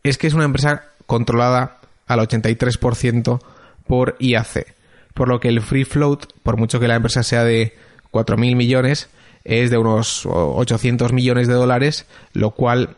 es 0.03 0.19
que 0.19 0.27
es 0.27 0.35
una 0.35 0.45
empresa 0.45 0.85
controlada 1.07 1.79
al 2.07 2.21
83% 2.21 3.41
por 3.87 4.17
IAC, 4.19 4.75
por 5.15 5.29
lo 5.29 5.41
que 5.41 5.49
el 5.49 5.63
free 5.63 5.85
float, 5.85 6.27
por 6.43 6.57
mucho 6.57 6.81
que 6.81 6.89
la 6.89 6.97
empresa 6.97 7.23
sea 7.23 7.45
de 7.45 7.75
4.000 8.13 8.57
millones, 8.57 9.09
es 9.45 9.71
de 9.71 9.79
unos 9.79 10.27
800 10.27 11.13
millones 11.13 11.49
de 11.49 11.55
dólares, 11.55 12.07
lo 12.33 12.51
cual 12.51 12.97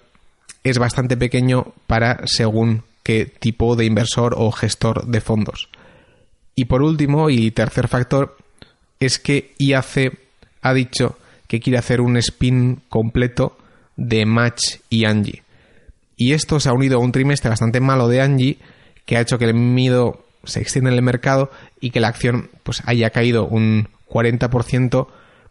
es 0.65 0.79
bastante 0.79 1.17
pequeño 1.17 1.73
para 1.87 2.27
según 2.27 2.83
qué 3.03 3.27
tipo 3.27 3.77
de 3.77 3.85
inversor 3.85 4.35
o 4.37 4.51
gestor 4.53 5.07
de 5.07 5.21
fondos. 5.21 5.69
Y 6.55 6.67
por 6.67 6.83
último, 6.83 7.31
y 7.31 7.51
tercer 7.53 7.89
factor, 7.89 8.37
es 8.99 9.19
que 9.19 9.55
IAC 9.59 10.19
ha 10.63 10.75
dicho 10.75 11.17
que 11.47 11.61
quiere 11.61 11.79
hacer 11.79 12.01
un 12.01 12.17
spin 12.19 12.83
completo 12.89 13.57
de 14.01 14.25
Match 14.25 14.79
y 14.89 15.05
Angie. 15.05 15.43
Y 16.17 16.33
esto 16.33 16.59
se 16.59 16.71
ha 16.71 16.73
unido 16.73 16.97
a 16.97 17.01
un 17.01 17.13
trimestre 17.13 17.51
bastante 17.51 17.81
malo 17.81 18.09
de 18.09 18.23
Angie 18.23 18.59
que 19.05 19.17
ha 19.17 19.21
hecho 19.21 19.39
que 19.39 19.45
el 19.45 19.55
miedo 19.55 20.25
se 20.45 20.61
extienda 20.61 20.91
en 20.91 20.97
el 20.97 21.03
mercado 21.03 21.51
y 21.81 21.91
que 21.91 22.01
la 22.01 22.09
acción 22.09 22.51
pues 22.63 22.83
haya 22.87 23.11
caído 23.11 23.47
un 23.47 23.89
40% 24.09 25.07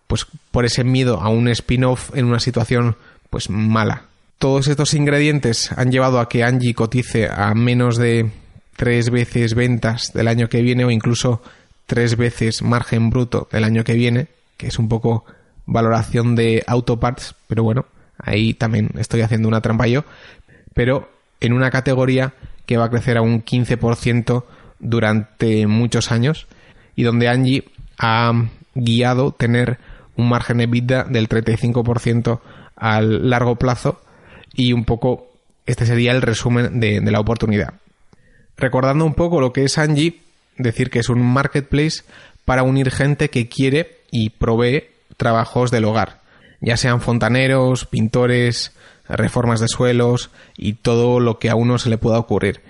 pues 0.07 0.25
por 0.51 0.65
ese 0.65 0.83
miedo 0.83 1.21
a 1.21 1.29
un 1.29 1.47
spin-off 1.47 2.15
en 2.15 2.25
una 2.25 2.39
situación 2.39 2.95
pues 3.29 3.49
mala. 3.49 4.05
Todos 4.39 4.67
estos 4.67 4.95
ingredientes 4.95 5.71
han 5.73 5.91
llevado 5.91 6.19
a 6.19 6.27
que 6.27 6.43
Angie 6.43 6.73
cotice 6.73 7.29
a 7.31 7.53
menos 7.53 7.97
de 7.97 8.31
tres 8.75 9.11
veces 9.11 9.53
ventas 9.53 10.11
del 10.13 10.27
año 10.27 10.49
que 10.49 10.61
viene 10.61 10.85
o 10.85 10.91
incluso 10.91 11.43
tres 11.85 12.17
veces 12.17 12.63
margen 12.63 13.11
bruto 13.11 13.47
del 13.51 13.63
año 13.63 13.83
que 13.83 13.93
viene, 13.93 14.27
que 14.57 14.67
es 14.67 14.79
un 14.79 14.89
poco 14.89 15.25
valoración 15.65 16.35
de 16.35 16.63
autoparts, 16.65 17.35
pero 17.47 17.63
bueno, 17.63 17.85
Ahí 18.19 18.53
también 18.53 18.91
estoy 18.97 19.21
haciendo 19.21 19.47
una 19.47 19.61
trampa 19.61 19.87
yo, 19.87 20.03
pero 20.73 21.09
en 21.39 21.53
una 21.53 21.71
categoría 21.71 22.33
que 22.65 22.77
va 22.77 22.85
a 22.85 22.89
crecer 22.89 23.17
a 23.17 23.21
un 23.21 23.43
15% 23.43 24.43
durante 24.79 25.67
muchos 25.67 26.11
años 26.11 26.47
y 26.95 27.03
donde 27.03 27.29
Angie 27.29 27.65
ha 27.97 28.31
guiado 28.75 29.31
tener 29.31 29.79
un 30.15 30.29
margen 30.29 30.57
de 30.57 30.67
vida 30.67 31.05
del 31.05 31.29
35% 31.29 32.41
al 32.75 33.29
largo 33.29 33.55
plazo 33.55 34.01
y 34.53 34.73
un 34.73 34.85
poco 34.85 35.27
este 35.65 35.85
sería 35.85 36.11
el 36.11 36.21
resumen 36.21 36.79
de, 36.79 36.99
de 36.99 37.11
la 37.11 37.19
oportunidad. 37.19 37.73
Recordando 38.57 39.05
un 39.05 39.13
poco 39.13 39.39
lo 39.39 39.53
que 39.53 39.63
es 39.63 39.77
Angie, 39.77 40.19
decir 40.57 40.89
que 40.89 40.99
es 40.99 41.09
un 41.09 41.21
marketplace 41.21 42.03
para 42.43 42.63
unir 42.63 42.91
gente 42.91 43.29
que 43.29 43.47
quiere 43.47 43.99
y 44.11 44.31
provee 44.31 44.85
trabajos 45.15 45.71
del 45.71 45.85
hogar 45.85 46.19
ya 46.61 46.77
sean 46.77 47.01
fontaneros, 47.01 47.85
pintores, 47.85 48.73
reformas 49.07 49.59
de 49.59 49.67
suelos 49.67 50.29
y 50.57 50.73
todo 50.73 51.19
lo 51.19 51.39
que 51.39 51.49
a 51.49 51.55
uno 51.55 51.77
se 51.77 51.89
le 51.89 51.97
pueda 51.97 52.19
ocurrir. 52.19 52.61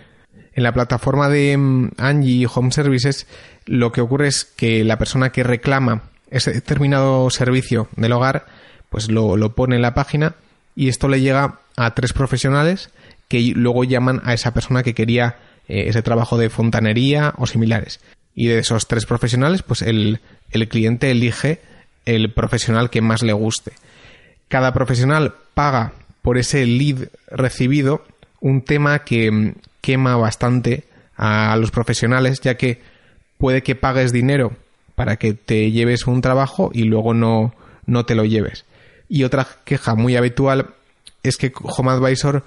En 0.54 0.64
la 0.64 0.74
plataforma 0.74 1.30
de 1.30 1.58
mm, 1.58 1.92
Angie 1.98 2.48
Home 2.54 2.72
Services 2.72 3.28
lo 3.66 3.92
que 3.92 4.02
ocurre 4.02 4.28
es 4.28 4.46
que 4.46 4.84
la 4.84 4.98
persona 4.98 5.32
que 5.32 5.44
reclama 5.44 6.10
ese 6.32 6.52
determinado 6.52 7.30
servicio 7.30 7.88
del 7.96 8.14
hogar 8.14 8.46
pues 8.90 9.12
lo, 9.12 9.38
pone 9.54 9.76
en 9.76 9.82
la 9.82 9.94
página 9.94 10.36
y 10.76 10.90
esto 10.90 11.08
le 11.08 11.22
llega 11.22 11.60
a 11.78 11.94
tres 11.94 12.14
profesionales 12.14 12.90
que 13.28 13.54
luego 13.56 13.84
llaman 13.84 14.22
a 14.24 14.34
esa 14.34 14.54
persona 14.54 14.82
que 14.82 14.96
quería 14.96 15.38
eh, 15.68 15.86
ese 15.88 16.02
trabajo 16.02 16.38
de 16.38 16.50
fontanería 16.50 17.34
o 17.38 17.46
similares. 17.46 18.00
Y 18.34 18.48
de 18.48 18.60
esos 18.60 18.88
tres 18.88 19.06
profesionales, 19.06 19.62
pues 19.62 19.84
el, 19.84 20.20
el 20.50 20.68
cliente 20.68 21.12
elige 21.12 21.62
el 22.16 22.32
profesional 22.32 22.90
que 22.90 23.02
más 23.02 23.24
le 23.24 23.34
guste. 23.34 23.74
Cada 24.48 24.74
profesional 24.74 25.36
paga 25.54 25.94
por 26.22 26.38
ese 26.38 26.66
lead 26.66 27.10
recibido, 27.30 28.04
un 28.42 28.62
tema 28.64 29.00
que 29.00 29.32
mm, 29.32 29.56
quema 29.82 30.16
bastante 30.16 30.84
a 31.16 31.56
los 31.58 31.72
profesionales, 31.72 32.42
ya 32.42 32.56
que 32.56 32.82
puede 33.38 33.64
que 33.64 33.76
pagues 33.76 34.12
dinero 34.12 34.54
para 34.96 35.18
que 35.18 35.34
te 35.34 35.72
lleves 35.72 36.08
un 36.08 36.22
trabajo 36.22 36.72
y 36.74 36.84
luego 36.84 37.14
no, 37.14 37.54
no 37.86 38.06
te 38.06 38.16
lo 38.16 38.26
lleves. 38.26 38.66
Y 39.08 39.24
otra 39.24 39.48
queja 39.64 39.96
muy 39.96 40.16
habitual 40.16 40.74
es 41.24 41.38
que 41.38 41.52
Home 41.62 41.92
Advisor 41.92 42.44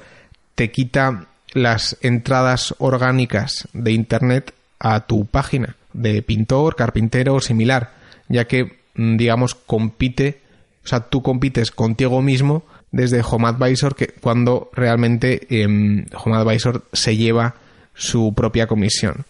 te 0.55 0.71
quita 0.71 1.27
las 1.53 1.97
entradas 2.01 2.75
orgánicas 2.79 3.69
de 3.73 3.93
Internet 3.93 4.55
a 4.79 5.01
tu 5.07 5.27
página 5.27 5.77
de 5.93 6.23
pintor, 6.23 6.77
carpintero 6.77 7.35
o 7.35 7.41
similar, 7.41 7.93
ya 8.29 8.47
que, 8.47 8.82
digamos, 8.95 9.55
compite, 9.55 10.41
o 10.85 10.89
sea, 10.89 11.01
tú 11.01 11.23
compites 11.23 11.71
contigo 11.71 12.23
mismo 12.23 12.65
desde 12.91 13.23
Home 13.23 13.49
Advisor 13.49 13.95
que 13.95 14.09
cuando 14.09 14.71
realmente 14.75 15.47
eh, 15.51 15.65
Home 15.65 16.37
Advisor 16.37 16.85
se 16.93 17.17
lleva 17.17 17.55
su 17.95 18.35
propia 18.35 18.67
comisión. 18.67 19.25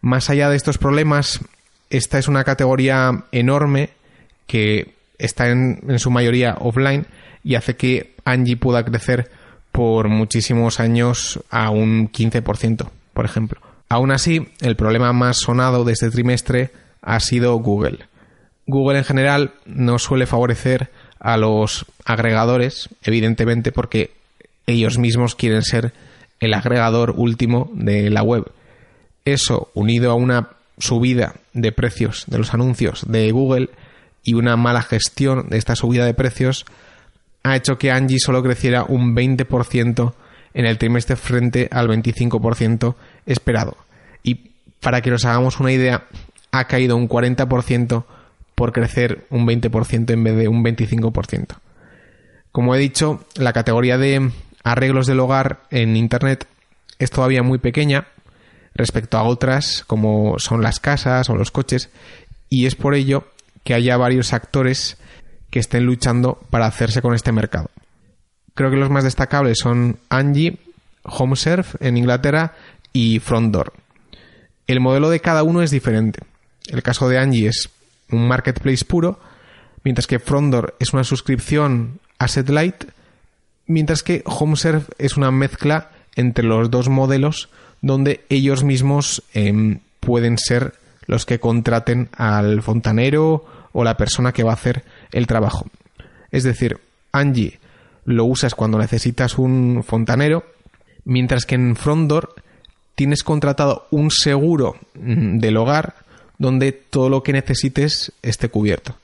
Más 0.00 0.30
allá 0.30 0.50
de 0.50 0.56
estos 0.56 0.78
problemas, 0.78 1.40
esta 1.90 2.18
es 2.18 2.28
una 2.28 2.44
categoría 2.44 3.24
enorme 3.32 3.90
que 4.46 4.94
está 5.18 5.48
en, 5.48 5.80
en 5.88 5.98
su 5.98 6.10
mayoría 6.10 6.56
offline 6.60 7.06
y 7.42 7.54
hace 7.54 7.76
que 7.76 8.14
Angie 8.24 8.56
pueda 8.56 8.84
crecer 8.84 9.30
por 9.72 10.08
muchísimos 10.08 10.80
años 10.80 11.40
a 11.50 11.70
un 11.70 12.10
15%, 12.10 12.88
por 13.12 13.24
ejemplo. 13.24 13.60
Aún 13.88 14.10
así, 14.10 14.48
el 14.60 14.76
problema 14.76 15.12
más 15.12 15.38
sonado 15.38 15.84
de 15.84 15.92
este 15.92 16.10
trimestre 16.10 16.70
ha 17.00 17.20
sido 17.20 17.54
Google. 17.56 18.00
Google 18.68 18.98
en 18.98 19.04
general 19.04 19.52
no 19.64 19.98
suele 19.98 20.26
favorecer 20.26 20.90
a 21.18 21.38
los 21.38 21.86
agregadores, 22.04 22.90
evidentemente 23.02 23.72
porque 23.72 24.12
ellos 24.66 24.98
mismos 24.98 25.34
quieren 25.34 25.62
ser 25.62 25.92
el 26.38 26.52
agregador 26.52 27.14
último 27.16 27.70
de 27.72 28.10
la 28.10 28.22
web. 28.22 28.44
Eso, 29.24 29.70
unido 29.74 30.12
a 30.12 30.14
una 30.14 30.50
subida 30.78 31.34
de 31.54 31.72
precios 31.72 32.24
de 32.28 32.38
los 32.38 32.52
anuncios 32.54 33.04
de 33.08 33.32
Google 33.32 33.70
y 34.22 34.34
una 34.34 34.56
mala 34.56 34.82
gestión 34.82 35.48
de 35.48 35.56
esta 35.56 35.74
subida 35.74 36.04
de 36.04 36.14
precios, 36.14 36.66
ha 37.42 37.56
hecho 37.56 37.78
que 37.78 37.90
Angie 37.90 38.20
solo 38.20 38.42
creciera 38.42 38.84
un 38.84 39.16
20% 39.16 40.12
en 40.52 40.66
el 40.66 40.76
trimestre 40.76 41.16
frente 41.16 41.68
al 41.72 41.88
25% 41.88 42.96
esperado. 43.24 43.78
Y 44.22 44.50
para 44.80 45.00
que 45.00 45.10
nos 45.10 45.24
hagamos 45.24 45.58
una 45.58 45.72
idea, 45.72 46.04
ha 46.52 46.66
caído 46.66 46.96
un 46.96 47.08
40% 47.08 48.04
por 48.58 48.72
crecer 48.72 49.24
un 49.30 49.46
20% 49.46 50.10
en 50.10 50.24
vez 50.24 50.36
de 50.36 50.48
un 50.48 50.64
25%. 50.64 51.58
Como 52.50 52.74
he 52.74 52.78
dicho, 52.78 53.24
la 53.36 53.52
categoría 53.52 53.98
de 53.98 54.32
arreglos 54.64 55.06
del 55.06 55.20
hogar 55.20 55.60
en 55.70 55.96
Internet 55.96 56.48
es 56.98 57.12
todavía 57.12 57.44
muy 57.44 57.58
pequeña 57.58 58.08
respecto 58.74 59.16
a 59.16 59.22
otras 59.22 59.84
como 59.86 60.40
son 60.40 60.60
las 60.60 60.80
casas 60.80 61.30
o 61.30 61.36
los 61.36 61.52
coches 61.52 61.90
y 62.50 62.66
es 62.66 62.74
por 62.74 62.96
ello 62.96 63.28
que 63.62 63.74
haya 63.74 63.96
varios 63.96 64.32
actores 64.32 64.96
que 65.50 65.60
estén 65.60 65.84
luchando 65.84 66.40
para 66.50 66.66
hacerse 66.66 67.00
con 67.00 67.14
este 67.14 67.30
mercado. 67.30 67.70
Creo 68.54 68.70
que 68.72 68.76
los 68.76 68.90
más 68.90 69.04
destacables 69.04 69.58
son 69.60 70.00
Angie, 70.08 70.58
HomeServe 71.04 71.68
en 71.78 71.96
Inglaterra 71.96 72.54
y 72.92 73.20
FrontDoor. 73.20 73.72
El 74.66 74.80
modelo 74.80 75.10
de 75.10 75.20
cada 75.20 75.44
uno 75.44 75.62
es 75.62 75.70
diferente. 75.70 76.22
El 76.66 76.82
caso 76.82 77.08
de 77.08 77.18
Angie 77.18 77.46
es 77.46 77.70
un 78.10 78.26
marketplace 78.26 78.84
puro, 78.84 79.20
mientras 79.84 80.06
que 80.06 80.18
FrontDoor 80.18 80.74
es 80.78 80.92
una 80.92 81.04
suscripción 81.04 82.00
asset 82.18 82.48
light, 82.48 82.84
mientras 83.66 84.02
que 84.02 84.22
HomeServe 84.24 84.84
es 84.98 85.16
una 85.16 85.30
mezcla 85.30 85.90
entre 86.16 86.44
los 86.44 86.70
dos 86.70 86.88
modelos 86.88 87.48
donde 87.80 88.24
ellos 88.28 88.64
mismos 88.64 89.22
em, 89.34 89.80
pueden 90.00 90.38
ser 90.38 90.74
los 91.06 91.24
que 91.24 91.38
contraten 91.38 92.08
al 92.12 92.62
fontanero 92.62 93.44
o 93.72 93.84
la 93.84 93.96
persona 93.96 94.32
que 94.32 94.42
va 94.42 94.50
a 94.50 94.54
hacer 94.54 94.84
el 95.12 95.26
trabajo. 95.26 95.66
Es 96.30 96.42
decir, 96.42 96.78
Angie 97.12 97.58
lo 98.04 98.24
usas 98.24 98.54
cuando 98.54 98.78
necesitas 98.78 99.38
un 99.38 99.84
fontanero, 99.86 100.44
mientras 101.04 101.44
que 101.44 101.54
en 101.54 101.76
Frontdoor 101.76 102.34
tienes 102.94 103.22
contratado 103.22 103.86
un 103.90 104.10
seguro 104.10 104.76
mm, 104.94 105.38
del 105.38 105.56
hogar 105.56 105.94
donde 106.38 106.72
todo 106.72 107.08
lo 107.08 107.22
que 107.22 107.32
necesites 107.32 108.12
esté 108.22 108.48
cubierto. 108.48 108.94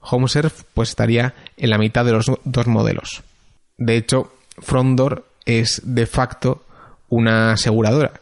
HomeServe 0.00 0.50
pues 0.74 0.90
estaría 0.90 1.34
en 1.56 1.70
la 1.70 1.78
mitad 1.78 2.04
de 2.04 2.12
los 2.12 2.26
dos 2.44 2.66
modelos. 2.66 3.22
De 3.78 3.96
hecho, 3.96 4.32
Frontdoor 4.58 5.24
es 5.44 5.82
de 5.84 6.06
facto 6.06 6.64
una 7.08 7.52
aseguradora. 7.52 8.12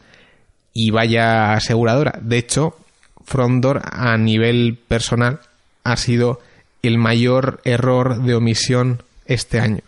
Y 0.73 0.91
vaya 0.91 1.55
aseguradora. 1.55 2.19
De 2.21 2.39
hecho, 2.39 2.77
Frontdoor 3.25 3.83
a 3.85 4.17
nivel 4.17 4.79
personal 4.87 5.41
ha 5.85 5.97
sido 5.97 6.41
el 6.83 6.99
mayor 6.99 7.61
error 7.65 8.23
de 8.23 8.35
omisión 8.35 9.03
este 9.27 9.61
año, 9.61 9.83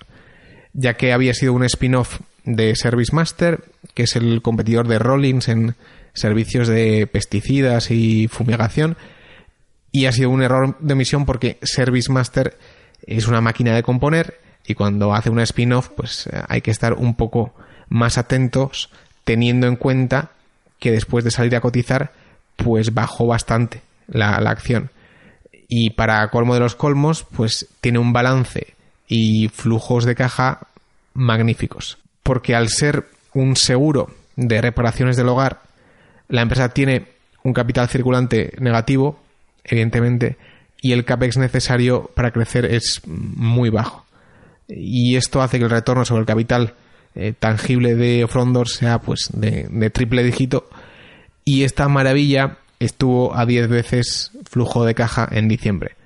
ya 0.72 0.94
que 0.94 1.12
había 1.12 1.34
sido 1.34 1.52
un 1.52 1.64
spin-off 1.64 2.20
de 2.44 2.74
Service 2.76 3.14
Master, 3.14 3.64
que 3.94 4.04
es 4.04 4.16
el 4.16 4.42
competidor 4.42 4.88
de 4.88 4.98
Rollins 4.98 5.48
en 5.48 5.74
servicios 6.14 6.68
de 6.68 7.06
pesticidas 7.06 7.90
y 7.90 8.28
fumigación, 8.28 8.96
y 9.92 10.06
ha 10.06 10.12
sido 10.12 10.30
un 10.30 10.42
error 10.42 10.76
de 10.80 10.92
omisión 10.94 11.26
porque 11.26 11.58
Service 11.62 12.10
Master 12.10 12.56
es 13.06 13.26
una 13.26 13.40
máquina 13.40 13.74
de 13.74 13.82
componer 13.82 14.40
y 14.66 14.74
cuando 14.74 15.14
hace 15.14 15.30
un 15.30 15.40
spin-off 15.40 15.88
pues 15.96 16.26
eh, 16.26 16.42
hay 16.48 16.60
que 16.60 16.70
estar 16.70 16.94
un 16.94 17.14
poco 17.14 17.54
más 17.88 18.18
atentos 18.18 18.90
teniendo 19.24 19.66
en 19.66 19.76
cuenta 19.76 20.32
que 20.78 20.92
después 20.92 21.24
de 21.24 21.30
salir 21.30 21.56
a 21.56 21.60
cotizar 21.60 22.12
pues 22.56 22.94
bajó 22.94 23.26
bastante 23.26 23.82
la, 24.06 24.40
la 24.40 24.50
acción 24.50 24.90
y 25.72 25.90
para 25.90 26.28
colmo 26.30 26.54
de 26.54 26.60
los 26.60 26.74
colmos, 26.74 27.24
pues 27.24 27.68
tiene 27.80 28.00
un 28.00 28.12
balance 28.12 28.74
y 29.06 29.48
flujos 29.48 30.04
de 30.04 30.16
caja 30.16 30.66
magníficos. 31.14 31.96
Porque 32.30 32.54
al 32.54 32.68
ser 32.68 33.06
un 33.34 33.56
seguro 33.56 34.08
de 34.36 34.60
reparaciones 34.60 35.16
del 35.16 35.28
hogar, 35.28 35.62
la 36.28 36.42
empresa 36.42 36.68
tiene 36.68 37.06
un 37.42 37.52
capital 37.52 37.88
circulante 37.88 38.52
negativo, 38.60 39.18
evidentemente, 39.64 40.36
y 40.80 40.92
el 40.92 41.04
CAPEX 41.04 41.38
necesario 41.38 42.08
para 42.14 42.30
crecer 42.30 42.66
es 42.66 43.02
muy 43.04 43.68
bajo. 43.68 44.06
Y 44.68 45.16
esto 45.16 45.42
hace 45.42 45.58
que 45.58 45.64
el 45.64 45.70
retorno 45.70 46.04
sobre 46.04 46.20
el 46.20 46.26
capital 46.26 46.74
eh, 47.16 47.34
tangible 47.36 47.96
de 47.96 48.24
Frondor 48.28 48.68
sea 48.68 49.00
pues 49.00 49.30
de, 49.32 49.90
triple 49.90 50.22
dígito. 50.22 50.70
Y 51.44 51.64
esta 51.64 51.88
maravilla 51.88 52.58
estuvo 52.78 53.36
a 53.36 53.44
10 53.44 53.68
veces 53.68 54.30
flujo 54.48 54.84
de 54.84 54.94
caja 54.94 55.28
en 55.32 55.48
diciembre. 55.48 55.96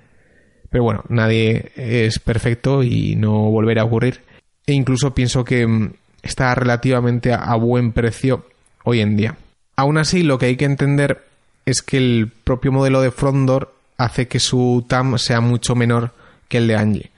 Pero 0.71 0.85
bueno, 0.85 1.03
nadie 1.07 1.71
es 1.75 2.17
perfecto 2.17 2.81
y 2.81 3.15
no 3.15 3.51
volverá 3.51 3.83
a 3.83 3.85
ocurrir. 3.85 4.21
E 4.65 4.73
incluso 4.73 5.13
pienso 5.13 5.43
que 5.43 5.67
mm, 5.67 5.93
está 6.25 6.53
relativamente 6.55 7.33
a 7.33 7.55
buen 7.55 7.93
precio 7.93 8.45
hoy 8.83 8.99
en 8.99 9.15
día. 9.15 9.37
Aún 9.77 9.97
así, 9.97 10.23
lo 10.23 10.37
que 10.37 10.47
hay 10.47 10.57
que 10.57 10.65
entender 10.65 11.23
es 11.65 11.81
que 11.81 11.97
el 11.97 12.31
propio 12.43 12.71
modelo 12.71 13.01
de 13.01 13.11
Frondor 13.11 13.73
hace 13.97 14.27
que 14.27 14.39
su 14.39 14.85
TAM 14.87 15.17
sea 15.17 15.39
mucho 15.39 15.75
menor 15.75 16.11
que 16.49 16.57
el 16.57 16.67
de 16.67 16.75
Angie. 16.75 17.11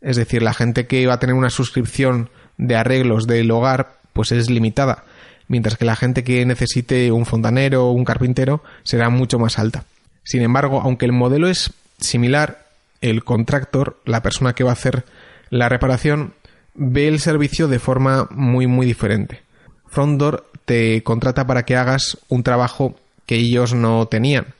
Es 0.00 0.16
decir, 0.16 0.42
la 0.42 0.54
gente 0.54 0.86
que 0.86 1.06
va 1.06 1.14
a 1.14 1.18
tener 1.20 1.34
una 1.34 1.50
suscripción 1.50 2.30
de 2.58 2.76
arreglos 2.76 3.26
del 3.26 3.50
hogar, 3.50 3.96
pues 4.12 4.32
es 4.32 4.50
limitada 4.50 5.04
mientras 5.48 5.76
que 5.76 5.84
la 5.84 5.96
gente 5.96 6.24
que 6.24 6.44
necesite 6.44 7.12
un 7.12 7.26
fontanero 7.26 7.86
o 7.86 7.92
un 7.92 8.04
carpintero 8.04 8.62
será 8.82 9.10
mucho 9.10 9.38
más 9.38 9.58
alta. 9.58 9.84
Sin 10.24 10.42
embargo, 10.42 10.80
aunque 10.82 11.06
el 11.06 11.12
modelo 11.12 11.48
es 11.48 11.72
similar, 11.98 12.64
el 13.00 13.24
contractor, 13.24 14.00
la 14.04 14.22
persona 14.22 14.54
que 14.54 14.64
va 14.64 14.70
a 14.70 14.74
hacer 14.74 15.04
la 15.50 15.68
reparación, 15.68 16.34
ve 16.76 17.08
el 17.08 17.20
servicio 17.20 17.68
de 17.68 17.78
forma 17.78 18.28
muy 18.30 18.66
muy 18.66 18.86
diferente. 18.86 19.42
Frontdoor 19.86 20.50
te 20.64 21.02
contrata 21.02 21.46
para 21.46 21.64
que 21.64 21.76
hagas 21.76 22.18
un 22.28 22.42
trabajo 22.42 22.96
que 23.24 23.36
ellos 23.36 23.74
no 23.74 24.06
tenían, 24.06 24.54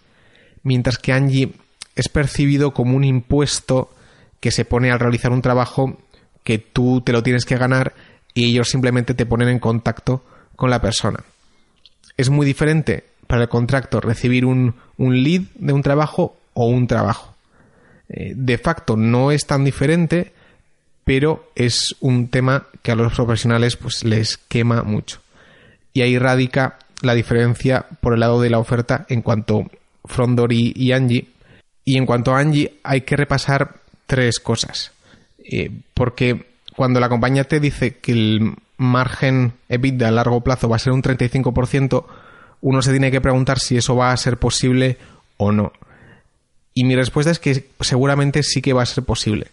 mientras 0.63 0.99
que 0.99 1.13
Angie 1.13 1.53
es 1.95 2.09
percibido 2.09 2.73
como 2.73 2.97
un 2.97 3.05
impuesto 3.05 3.91
que 4.41 4.51
se 4.51 4.65
pone 4.65 4.91
al 4.91 5.01
realizar 5.01 5.33
un 5.33 5.43
trabajo 5.43 5.99
que 6.45 6.59
tú 6.59 7.01
te 7.01 7.13
lo 7.13 7.23
tienes 7.23 7.45
que 7.45 7.57
ganar 7.57 7.95
y 8.35 8.51
ellos 8.51 8.69
simplemente 8.69 9.15
te 9.15 9.27
ponen 9.27 9.49
en 9.49 9.59
contacto 9.59 10.23
con 10.55 10.71
la 10.71 10.81
persona. 10.81 11.25
Es 12.17 12.31
muy 12.31 12.47
diferente 12.47 13.05
para 13.27 13.43
el 13.43 13.49
contractor 13.49 14.07
recibir 14.07 14.45
un, 14.45 14.75
lead 14.99 15.43
de 15.57 15.73
un 15.73 15.83
trabajo 15.83 16.37
o 16.55 16.67
un 16.67 16.87
trabajo. 16.87 17.35
Eh, 18.09 18.35
de 18.37 18.59
facto 18.59 18.97
no 18.97 19.33
es 19.33 19.47
tan 19.47 19.65
diferente, 19.65 20.33
pero 21.07 21.49
es 21.55 21.95
un 22.01 22.27
tema 22.27 22.67
que 22.83 22.91
a 22.91 22.97
los 22.97 23.15
profesionales 23.15 23.77
pues, 23.77 24.03
les 24.03 24.39
quema 24.39 24.83
mucho. 24.83 25.21
Y 25.93 26.03
ahí 26.03 26.19
radica 26.19 26.81
la 27.01 27.15
diferencia 27.15 27.87
por 28.01 28.13
el 28.13 28.21
lado 28.21 28.41
de 28.41 28.51
la 28.51 28.59
oferta 28.59 29.07
en 29.09 29.23
cuanto 29.23 29.71
Frondor 30.05 30.53
y, 30.53 30.91
Angie. 30.91 31.29
Y 31.85 31.97
en 31.97 32.07
cuanto 32.07 32.35
a 32.35 32.41
Angie 32.41 32.75
hay 32.83 33.03
que 33.03 33.15
repasar 33.15 33.77
tres 34.09 34.41
cosas. 34.41 34.91
Eh, 35.39 35.71
porque 35.95 36.45
cuando 36.75 36.99
la 36.99 37.09
compañía 37.09 37.45
te 37.45 37.61
dice 37.61 37.99
que 37.99 38.11
el 38.11 38.55
margen 38.77 39.53
EBITDA 39.69 40.09
a 40.09 40.11
largo 40.11 40.41
plazo 40.41 40.69
va 40.69 40.75
a 40.75 40.81
ser 40.81 40.93
un 40.93 41.05
35%, 41.05 42.05
uno 42.63 42.83
se 42.83 42.91
tiene 42.91 43.13
que 43.13 43.21
preguntar 43.21 43.61
si 43.61 43.77
eso 43.77 43.95
va 43.95 44.11
a 44.11 44.17
ser 44.17 44.39
posible 44.39 44.99
o 45.37 45.53
no. 45.53 45.73
Y 46.75 46.83
mi 46.83 46.97
respuesta 46.97 47.31
es 47.31 47.39
que 47.39 47.69
seguramente 47.79 48.43
sí 48.43 48.61
que 48.61 48.73
va 48.73 48.83
a 48.83 48.87
ser 48.87 49.05
posible. 49.05 49.53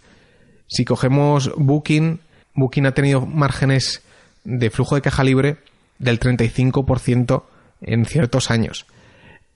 Si 0.67 0.85
cogemos 0.85 1.51
Booking, 1.55 2.19
Booking 2.55 2.85
ha 2.85 2.93
tenido 2.93 3.25
márgenes 3.25 4.01
de 4.43 4.69
flujo 4.69 4.95
de 4.95 5.01
caja 5.01 5.23
libre 5.23 5.57
del 5.99 6.19
35% 6.19 7.43
en 7.81 8.05
ciertos 8.05 8.51
años. 8.51 8.85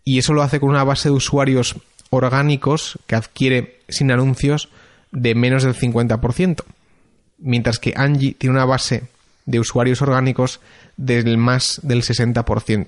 Y 0.04 0.20
eso 0.20 0.34
lo 0.34 0.43
hace 0.43 0.60
con 0.60 0.70
una 0.70 0.84
base 0.84 1.10
de 1.10 1.15
usuarios 1.15 1.76
orgánicos 2.10 2.98
que 3.08 3.15
adquiere 3.15 3.80
sin 3.89 4.12
anuncios 4.12 4.70
de 5.12 5.36
menos 5.36 5.63
del 5.63 5.76
50%. 5.76 6.63
Mientras 7.39 7.80
que 7.80 7.93
Angie 7.96 8.34
tiene 8.34 8.56
una 8.56 8.65
base 8.65 9.04
de 9.46 9.60
usuarios 9.60 10.02
orgánicos 10.02 10.60
del 10.98 11.38
más 11.38 11.80
del 11.84 12.04
60%. 12.04 12.88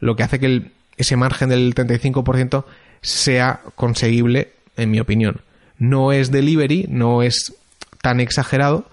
Lo 0.00 0.16
que 0.16 0.22
hace 0.22 0.38
que 0.38 0.70
ese 0.96 1.16
margen 1.16 1.48
del 1.48 1.74
35% 1.74 2.64
sea 3.00 3.60
conseguible, 3.74 4.52
en 4.76 4.90
mi 4.90 5.00
opinión. 5.00 5.40
No 5.78 6.12
es 6.12 6.30
delivery, 6.30 6.86
no 6.88 7.22
es 7.22 7.54
tan 8.02 8.20
exagerado, 8.20 8.86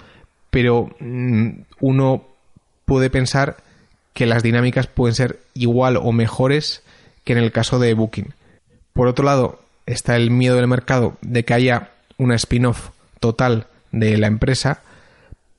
pero 0.50 0.95
mm, 1.00 1.50
uno 1.80 2.24
puede 2.86 3.10
pensar 3.10 3.58
que 4.13 4.26
las 4.26 4.43
dinámicas 4.43 4.88
pueden 4.88 5.15
ser 5.15 5.39
igual 5.54 5.98
o 5.98 6.12
mejores 6.12 6.84
que 7.24 7.34
en 7.34 7.39
el 7.39 7.52
caso 7.52 7.80
de 7.80 7.93
Booking. 7.93 8.34
Por 8.93 9.08
otro 9.08 9.26
lado, 9.26 9.60
está 9.86 10.15
el 10.15 10.32
miedo 10.32 10.56
del 10.56 10.67
mercado 10.67 11.17
de 11.21 11.43
que 11.43 11.54
haya 11.54 11.91
una 12.17 12.36
spin-off 12.36 12.89
total 13.19 13.67
de 13.91 14.17
la 14.17 14.28
empresa, 14.28 14.82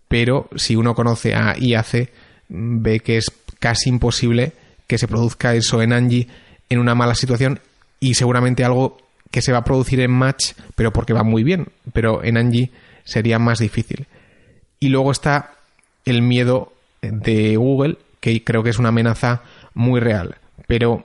pero 0.08 0.48
si 0.56 0.76
uno 0.76 0.94
conoce 0.94 1.34
a 1.34 1.56
IAC, 1.58 2.10
ve 2.48 3.00
que 3.00 3.18
es 3.18 3.30
casi 3.58 3.90
imposible 3.90 4.52
que 4.86 4.98
se 4.98 5.08
produzca 5.08 5.54
eso 5.54 5.82
en 5.82 5.92
Angie 5.92 6.28
en 6.68 6.78
una 6.78 6.94
mala 6.94 7.14
situación 7.14 7.60
y 8.00 8.14
seguramente 8.14 8.64
algo 8.64 8.98
que 9.30 9.42
se 9.42 9.52
va 9.52 9.58
a 9.58 9.64
producir 9.64 10.00
en 10.00 10.10
Match, 10.10 10.52
pero 10.74 10.92
porque 10.92 11.12
va 11.12 11.22
muy 11.22 11.42
bien, 11.42 11.68
pero 11.92 12.22
en 12.24 12.36
Angie 12.36 12.70
sería 13.04 13.38
más 13.38 13.58
difícil. 13.58 14.06
Y 14.80 14.88
luego 14.88 15.10
está 15.10 15.52
el 16.04 16.22
miedo 16.22 16.72
de 17.02 17.56
Google, 17.56 17.98
que 18.20 18.42
creo 18.44 18.62
que 18.62 18.70
es 18.70 18.78
una 18.78 18.90
amenaza 18.90 19.42
muy 19.74 20.00
real, 20.00 20.36
pero 20.66 21.04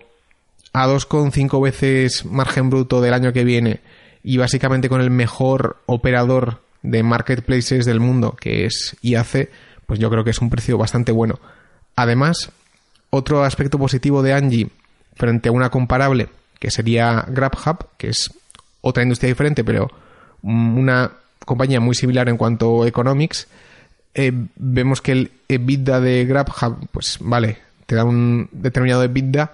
a 0.74 0.88
2,5 0.88 1.62
veces 1.62 2.26
margen 2.26 2.70
bruto 2.70 3.02
del 3.02 3.14
año 3.14 3.34
que 3.34 3.44
viene 3.44 3.82
y 4.24 4.38
básicamente 4.38 4.90
con 4.90 5.02
el 5.02 5.10
mejor 5.10 5.78
operador 5.86 6.62
de 6.84 7.04
marketplaces 7.04 7.86
del 7.86 8.00
mundo, 8.00 8.36
que 8.40 8.66
es 8.66 8.96
IAC, 9.02 9.50
pues 9.86 10.00
yo 10.00 10.10
creo 10.10 10.24
que 10.24 10.30
es 10.30 10.40
un 10.40 10.50
precio 10.50 10.78
bastante 10.78 11.12
bueno. 11.12 11.40
Además, 11.96 12.52
otro 13.10 13.44
aspecto 13.44 13.78
positivo 13.78 14.24
de 14.24 14.34
Angie 14.34 14.70
frente 15.16 15.50
a 15.50 15.52
una 15.52 15.70
comparable, 15.70 16.30
que 16.62 16.70
sería 16.70 17.26
GrabHub, 17.28 17.88
que 17.98 18.10
es 18.10 18.32
otra 18.82 19.02
industria 19.02 19.30
diferente, 19.30 19.64
pero 19.64 19.90
una 20.44 21.12
compañía 21.44 21.80
muy 21.80 21.96
similar 21.96 22.30
en 22.30 22.38
cuanto 22.38 22.84
a 22.84 22.88
economics, 22.88 23.48
eh, 24.14 24.32
vemos 24.58 25.02
que 25.02 25.12
el 25.12 25.32
EBITDA 25.48 26.00
de 26.00 26.24
GrabHub, 26.26 26.88
pues 26.92 27.18
vale, 27.20 27.58
te 27.88 27.96
da 27.96 28.04
un 28.04 28.48
determinado 28.52 29.04
EBITDA, 29.04 29.54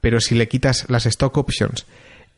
pero 0.00 0.18
si 0.18 0.34
le 0.34 0.48
quitas 0.48 0.86
las 0.88 1.04
stock 1.04 1.36
options 1.36 1.84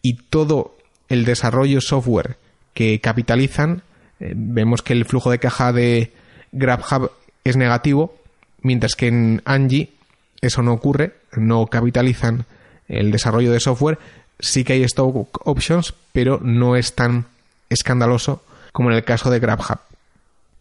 y 0.02 0.14
todo 0.14 0.76
el 1.08 1.24
desarrollo 1.24 1.80
software 1.80 2.38
que 2.74 3.00
capitalizan, 3.00 3.82
eh, 4.18 4.32
vemos 4.34 4.82
que 4.82 4.94
el 4.94 5.04
flujo 5.04 5.30
de 5.30 5.38
caja 5.38 5.72
de 5.72 6.12
GrabHub 6.50 7.12
es 7.44 7.56
negativo, 7.56 8.16
mientras 8.62 8.96
que 8.96 9.06
en 9.06 9.42
Angie 9.44 9.92
eso 10.40 10.62
no 10.62 10.72
ocurre, 10.72 11.14
no 11.36 11.66
capitalizan 11.66 12.46
el 12.88 13.10
desarrollo 13.10 13.52
de 13.52 13.60
software, 13.60 13.98
sí 14.40 14.64
que 14.64 14.74
hay 14.74 14.82
stock 14.84 15.46
options, 15.46 15.94
pero 16.12 16.40
no 16.42 16.76
es 16.76 16.94
tan 16.94 17.26
escandaloso 17.68 18.42
como 18.72 18.90
en 18.90 18.96
el 18.96 19.04
caso 19.04 19.30
de 19.30 19.40
GrabHub. 19.40 19.78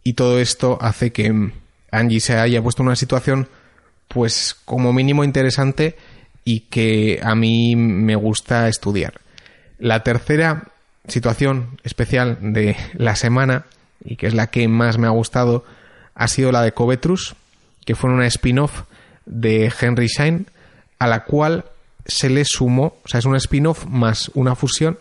Y 0.02 0.14
todo 0.14 0.38
esto 0.38 0.78
hace 0.80 1.12
que 1.12 1.52
Angie 1.90 2.20
se 2.20 2.36
haya 2.36 2.62
puesto 2.62 2.82
en 2.82 2.88
una 2.88 2.96
situación 2.96 3.48
pues 4.08 4.56
como 4.64 4.92
mínimo 4.92 5.24
interesante 5.24 5.96
y 6.44 6.60
que 6.60 7.20
a 7.22 7.34
mí 7.34 7.76
me 7.76 8.16
gusta 8.16 8.68
estudiar. 8.68 9.20
La 9.78 10.02
tercera 10.02 10.68
situación 11.06 11.78
especial 11.84 12.38
de 12.40 12.76
la 12.94 13.16
semana, 13.16 13.66
y 14.04 14.16
que 14.16 14.26
es 14.26 14.34
la 14.34 14.48
que 14.48 14.66
más 14.68 14.98
me 14.98 15.06
ha 15.06 15.10
gustado, 15.10 15.64
ha 16.14 16.28
sido 16.28 16.50
la 16.52 16.62
de 16.62 16.72
Covetrus, 16.72 17.36
que 17.84 17.94
fue 17.94 18.10
una 18.10 18.26
spin-off 18.26 18.84
de 19.26 19.72
Henry 19.78 20.06
Shine, 20.06 20.46
a 20.98 21.06
la 21.06 21.24
cual 21.24 21.66
se 22.04 22.30
le 22.30 22.44
sumó, 22.44 22.96
o 23.04 23.08
sea, 23.08 23.18
es 23.18 23.24
un 23.24 23.36
spin-off 23.36 23.86
más 23.86 24.30
una 24.34 24.54
fusión, 24.54 24.98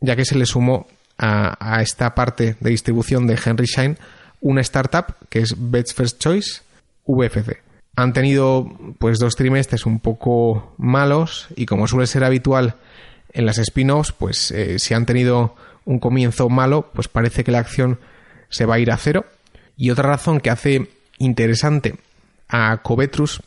ya 0.00 0.16
que 0.16 0.24
se 0.24 0.36
le 0.36 0.46
sumó 0.46 0.86
a, 1.18 1.82
esta 1.82 2.14
parte 2.14 2.56
de 2.60 2.70
distribución 2.70 3.26
de 3.26 3.38
Henry 3.44 3.66
Shine 3.66 3.96
una 4.40 4.60
startup 4.60 5.16
que 5.28 5.40
es 5.40 5.54
Bets 5.56 5.94
First 5.94 6.20
Choice, 6.20 6.62
VFC. 7.06 7.60
Han 7.96 8.12
tenido 8.12 8.70
pues 8.98 9.18
dos 9.18 9.34
trimestres 9.34 9.84
un 9.84 9.98
poco 9.98 10.74
malos 10.78 11.48
y 11.56 11.66
como 11.66 11.88
suele 11.88 12.06
ser 12.06 12.22
habitual 12.22 12.76
en 13.32 13.46
las 13.46 13.58
spin-offs, 13.58 14.12
pues 14.12 14.52
eh, 14.52 14.78
si 14.78 14.94
han 14.94 15.06
tenido 15.06 15.56
un 15.84 15.98
comienzo 15.98 16.48
malo, 16.48 16.90
pues 16.92 17.08
parece 17.08 17.42
que 17.42 17.50
la 17.50 17.58
acción 17.58 17.98
se 18.50 18.66
va 18.66 18.76
a 18.76 18.78
ir 18.78 18.92
a 18.92 18.96
cero. 18.96 19.26
Y 19.76 19.90
otra 19.90 20.08
razón 20.08 20.40
que 20.40 20.50
hace 20.50 20.88
interesante 21.18 21.96
a 22.48 22.78
Covetrus 22.78 23.42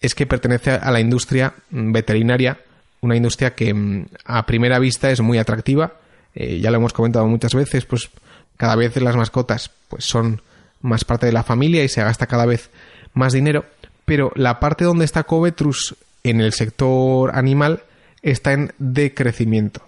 es 0.00 0.14
que 0.14 0.26
pertenece 0.26 0.72
a 0.72 0.90
la 0.90 1.00
industria 1.00 1.54
veterinaria, 1.70 2.58
una 3.00 3.16
industria 3.16 3.54
que 3.54 3.72
mm, 3.72 4.06
a 4.24 4.46
primera 4.46 4.78
vista 4.78 5.10
es 5.10 5.20
muy 5.20 5.38
atractiva. 5.38 5.94
Eh, 6.34 6.60
ya 6.60 6.70
lo 6.70 6.78
hemos 6.78 6.92
comentado 6.92 7.26
muchas 7.26 7.54
veces, 7.54 7.84
pues 7.86 8.10
cada 8.56 8.76
vez 8.76 8.96
las 8.96 9.16
mascotas 9.16 9.70
pues 9.88 10.04
son 10.04 10.42
más 10.80 11.04
parte 11.04 11.26
de 11.26 11.32
la 11.32 11.42
familia 11.42 11.84
y 11.84 11.88
se 11.88 12.02
gasta 12.02 12.26
cada 12.26 12.46
vez 12.46 12.70
más 13.14 13.32
dinero. 13.32 13.64
Pero 14.04 14.32
la 14.36 14.60
parte 14.60 14.84
donde 14.84 15.04
está 15.04 15.24
Covetrus 15.24 15.96
en 16.22 16.40
el 16.40 16.52
sector 16.52 17.36
animal 17.36 17.82
está 18.22 18.52
en 18.52 18.72
decrecimiento, 18.78 19.82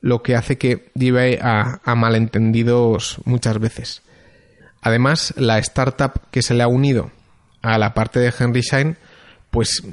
lo 0.00 0.22
que 0.22 0.36
hace 0.36 0.58
que 0.58 0.90
lleve 0.94 1.38
a, 1.42 1.80
malentendidos 1.94 3.18
muchas 3.24 3.58
veces. 3.58 4.02
Además, 4.80 5.34
la 5.36 5.58
startup 5.58 6.12
que 6.30 6.42
se 6.42 6.54
le 6.54 6.62
ha 6.62 6.68
unido 6.68 7.10
a 7.62 7.78
la 7.78 7.94
parte 7.94 8.20
de 8.20 8.32
Henry 8.38 8.60
Shine, 8.60 8.96
pues 9.54 9.84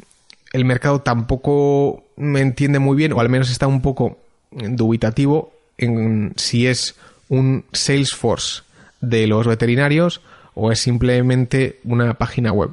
el 0.53 0.65
mercado 0.65 1.01
tampoco 1.01 2.03
me 2.15 2.41
entiende 2.41 2.79
muy 2.79 2.97
bien, 2.97 3.13
o 3.13 3.19
al 3.19 3.29
menos 3.29 3.51
está 3.51 3.67
un 3.67 3.83
poco 3.83 4.17
dubitativo 4.49 5.53
en 5.77 6.33
si 6.35 6.65
es 6.65 6.95
un 7.29 7.63
Salesforce 7.71 8.63
de 9.01 9.27
los 9.27 9.45
veterinarios 9.45 10.21
o 10.55 10.71
es 10.71 10.79
simplemente 10.79 11.79
una 11.83 12.15
página 12.15 12.51
web. 12.51 12.71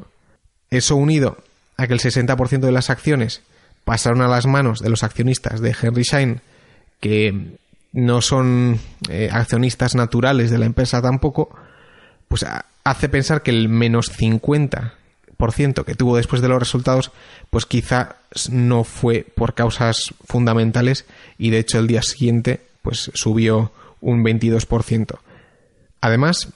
Eso 0.70 0.96
unido 0.96 1.37
a 1.77 1.87
que 1.87 1.92
el 1.92 2.01
60% 2.01 2.61
de 2.61 2.72
las 2.72 2.88
acciones 2.88 3.42
pasaron 3.85 4.22
a 4.22 4.29
las 4.29 4.46
manos 4.46 4.81
de 4.81 4.88
los 4.88 5.03
accionistas 5.03 5.61
de 5.61 5.77
Henry 5.79 6.05
Schein, 6.05 6.40
que 7.01 7.59
no 7.92 8.22
son 8.22 8.81
eh, 9.11 9.29
accionistas 9.31 9.94
naturales 9.94 10.51
de 10.51 10.57
la 10.57 10.64
empresa 10.64 11.03
tampoco, 11.03 11.55
pues 12.29 12.46
hace 12.83 13.11
pensar 13.11 13.42
que 13.42 13.51
el 13.51 13.68
menos 13.68 14.11
50% 14.11 14.97
que 15.87 15.94
tuvo 15.94 16.16
después 16.16 16.42
de 16.42 16.48
los 16.48 16.59
resultados, 16.59 17.12
pues 17.51 17.64
quizá 17.64 18.16
no 18.51 18.85
fue 18.85 19.24
por 19.35 19.55
causas 19.55 20.14
fundamentales 20.27 21.07
y 21.38 21.51
de 21.51 21.61
hecho 21.61 21.79
el 21.79 21.87
día 21.87 22.03
siguiente 22.03 22.61
pues 22.83 23.11
subió 23.14 23.72
un 24.01 24.24
22%. 24.24 25.18
Además, 26.01 26.48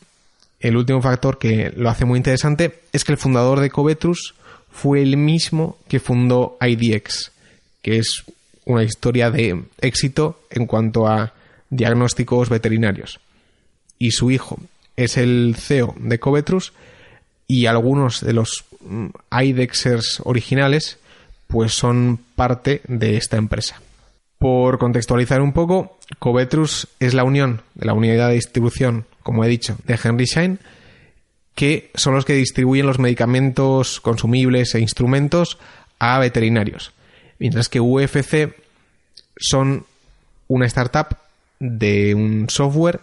el 0.61 0.77
último 0.77 1.01
factor 1.01 1.39
que 1.39 1.73
lo 1.77 1.89
hace 1.91 2.05
muy 2.05 2.17
interesante 2.17 2.81
es 2.93 3.05
que 3.05 3.13
el 3.13 3.19
fundador 3.19 3.61
de 3.61 3.71
Covetrus 3.71 4.35
fue 4.71 5.03
el 5.03 5.17
mismo 5.17 5.79
que 5.89 6.01
fundó 6.01 6.57
IDX, 6.61 7.31
que 7.83 7.99
es 7.99 8.25
una 8.65 8.83
historia 8.83 9.31
de 9.31 9.63
éxito 9.81 10.41
en 10.51 10.67
cuanto 10.67 11.07
a 11.07 11.35
diagnósticos 11.71 12.49
veterinarios. 12.49 13.21
Y 13.99 14.11
su 14.11 14.31
hijo 14.31 14.59
es 14.97 15.17
el 15.17 15.55
CEO 15.57 15.95
de 15.99 16.19
Covetrus 16.19 16.73
y 17.53 17.67
algunos 17.67 18.23
de 18.23 18.33
los 18.33 18.65
mm, 18.81 19.09
IDEXers 19.31 20.23
originales 20.25 20.97
pues 21.49 21.75
son 21.75 22.19
parte 22.35 22.81
de 22.89 23.19
esta 23.19 23.37
empresa. 23.37 23.83
Por 24.39 24.79
contextualizar 24.79 25.43
un 25.43 25.53
poco, 25.53 25.99
Covetrus 26.19 26.89
es 26.99 27.13
la 27.13 27.25
unión 27.25 27.61
de 27.75 27.85
la 27.85 27.93
unidad 27.93 28.29
de 28.29 28.37
distribución, 28.37 29.05
como 29.23 29.45
he 29.45 29.49
dicho, 29.49 29.77
de 29.85 29.99
Henry 30.03 30.27
Schein 30.27 30.61
que 31.55 31.91
son 31.95 32.15
los 32.15 32.25
que 32.25 32.33
distribuyen 32.33 32.87
los 32.87 32.99
medicamentos 32.99 34.01
consumibles 34.01 34.75
e 34.75 34.81
instrumentos 34.81 35.59
a 35.99 36.19
veterinarios. 36.19 36.93
Mientras 37.39 37.69
que 37.69 37.81
UFC 37.81 38.57
son 39.37 39.85
una 40.49 40.65
startup 40.65 41.19
de 41.61 42.15
un 42.15 42.49
software 42.49 43.01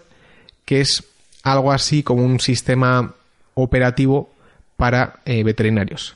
que 0.65 0.81
es 0.81 1.03
algo 1.43 1.71
así 1.71 2.01
como 2.01 2.23
un 2.25 2.39
sistema 2.39 3.13
operativo 3.53 4.31
para 4.79 5.19
eh, 5.25 5.43
veterinarios. 5.43 6.15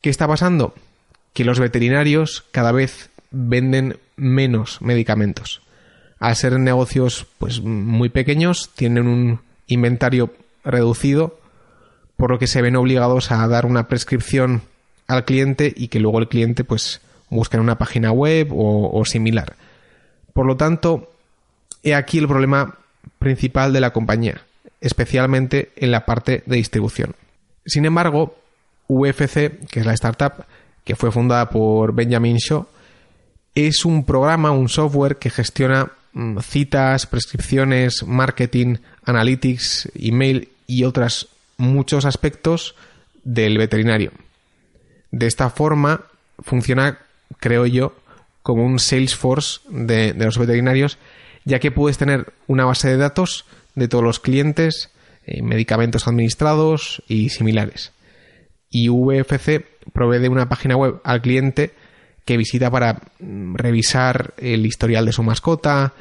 ¿Qué 0.00 0.10
está 0.10 0.26
pasando? 0.26 0.74
Que 1.32 1.44
los 1.44 1.60
veterinarios 1.60 2.44
cada 2.50 2.72
vez 2.72 3.10
venden 3.30 3.96
menos 4.16 4.82
medicamentos. 4.82 5.62
Al 6.18 6.34
ser 6.34 6.58
negocios 6.58 7.26
pues 7.38 7.60
muy 7.60 8.08
pequeños, 8.08 8.72
tienen 8.74 9.06
un 9.06 9.40
inventario 9.68 10.34
reducido, 10.64 11.38
por 12.16 12.32
lo 12.32 12.40
que 12.40 12.48
se 12.48 12.60
ven 12.60 12.74
obligados 12.74 13.30
a 13.30 13.46
dar 13.46 13.66
una 13.66 13.86
prescripción 13.86 14.62
al 15.06 15.24
cliente 15.24 15.72
y 15.76 15.86
que 15.88 16.00
luego 16.00 16.18
el 16.18 16.28
cliente 16.28 16.64
pues 16.64 17.02
busque 17.30 17.56
en 17.56 17.62
una 17.62 17.78
página 17.78 18.10
web 18.10 18.52
o, 18.52 18.90
o 18.92 19.04
similar. 19.04 19.54
Por 20.32 20.44
lo 20.44 20.56
tanto, 20.56 21.12
he 21.84 21.94
aquí 21.94 22.18
el 22.18 22.26
problema 22.26 22.78
principal 23.20 23.72
de 23.72 23.80
la 23.80 23.92
compañía, 23.92 24.42
especialmente 24.80 25.70
en 25.76 25.92
la 25.92 26.04
parte 26.04 26.42
de 26.46 26.56
distribución. 26.56 27.14
Sin 27.66 27.84
embargo, 27.84 28.36
UFC, 28.88 29.66
que 29.68 29.80
es 29.80 29.86
la 29.86 29.94
startup 29.94 30.44
que 30.84 30.96
fue 30.96 31.10
fundada 31.10 31.48
por 31.48 31.94
Benjamin 31.94 32.36
Shaw, 32.36 32.66
es 33.54 33.84
un 33.84 34.04
programa, 34.04 34.50
un 34.50 34.68
software 34.68 35.16
que 35.16 35.30
gestiona 35.30 35.92
mm, 36.12 36.38
citas, 36.40 37.06
prescripciones, 37.06 38.04
marketing, 38.06 38.76
analytics, 39.04 39.90
email 39.94 40.48
y 40.66 40.84
otros 40.84 41.28
muchos 41.56 42.04
aspectos 42.04 42.74
del 43.22 43.58
veterinario. 43.58 44.12
De 45.10 45.26
esta 45.26 45.50
forma 45.50 46.02
funciona, 46.40 46.98
creo 47.38 47.66
yo, 47.66 47.94
como 48.42 48.64
un 48.66 48.78
Salesforce 48.78 49.60
de, 49.68 50.12
de 50.12 50.24
los 50.24 50.36
veterinarios, 50.36 50.98
ya 51.44 51.60
que 51.60 51.70
puedes 51.70 51.96
tener 51.96 52.32
una 52.46 52.64
base 52.64 52.88
de 52.88 52.96
datos 52.96 53.46
de 53.74 53.88
todos 53.88 54.04
los 54.04 54.20
clientes, 54.20 54.90
eh, 55.26 55.42
medicamentos 55.42 56.06
administrados 56.06 57.02
y 57.08 57.30
similares. 57.30 57.92
Y 58.70 58.88
VFC 58.88 59.64
provee 59.92 60.18
de 60.18 60.28
una 60.28 60.48
página 60.48 60.76
web 60.76 61.00
al 61.04 61.22
cliente 61.22 61.72
que 62.24 62.36
visita 62.36 62.70
para 62.70 63.00
mm, 63.20 63.54
revisar 63.54 64.34
el 64.38 64.66
historial 64.66 65.06
de 65.06 65.12
su 65.12 65.22
mascota 65.22 65.92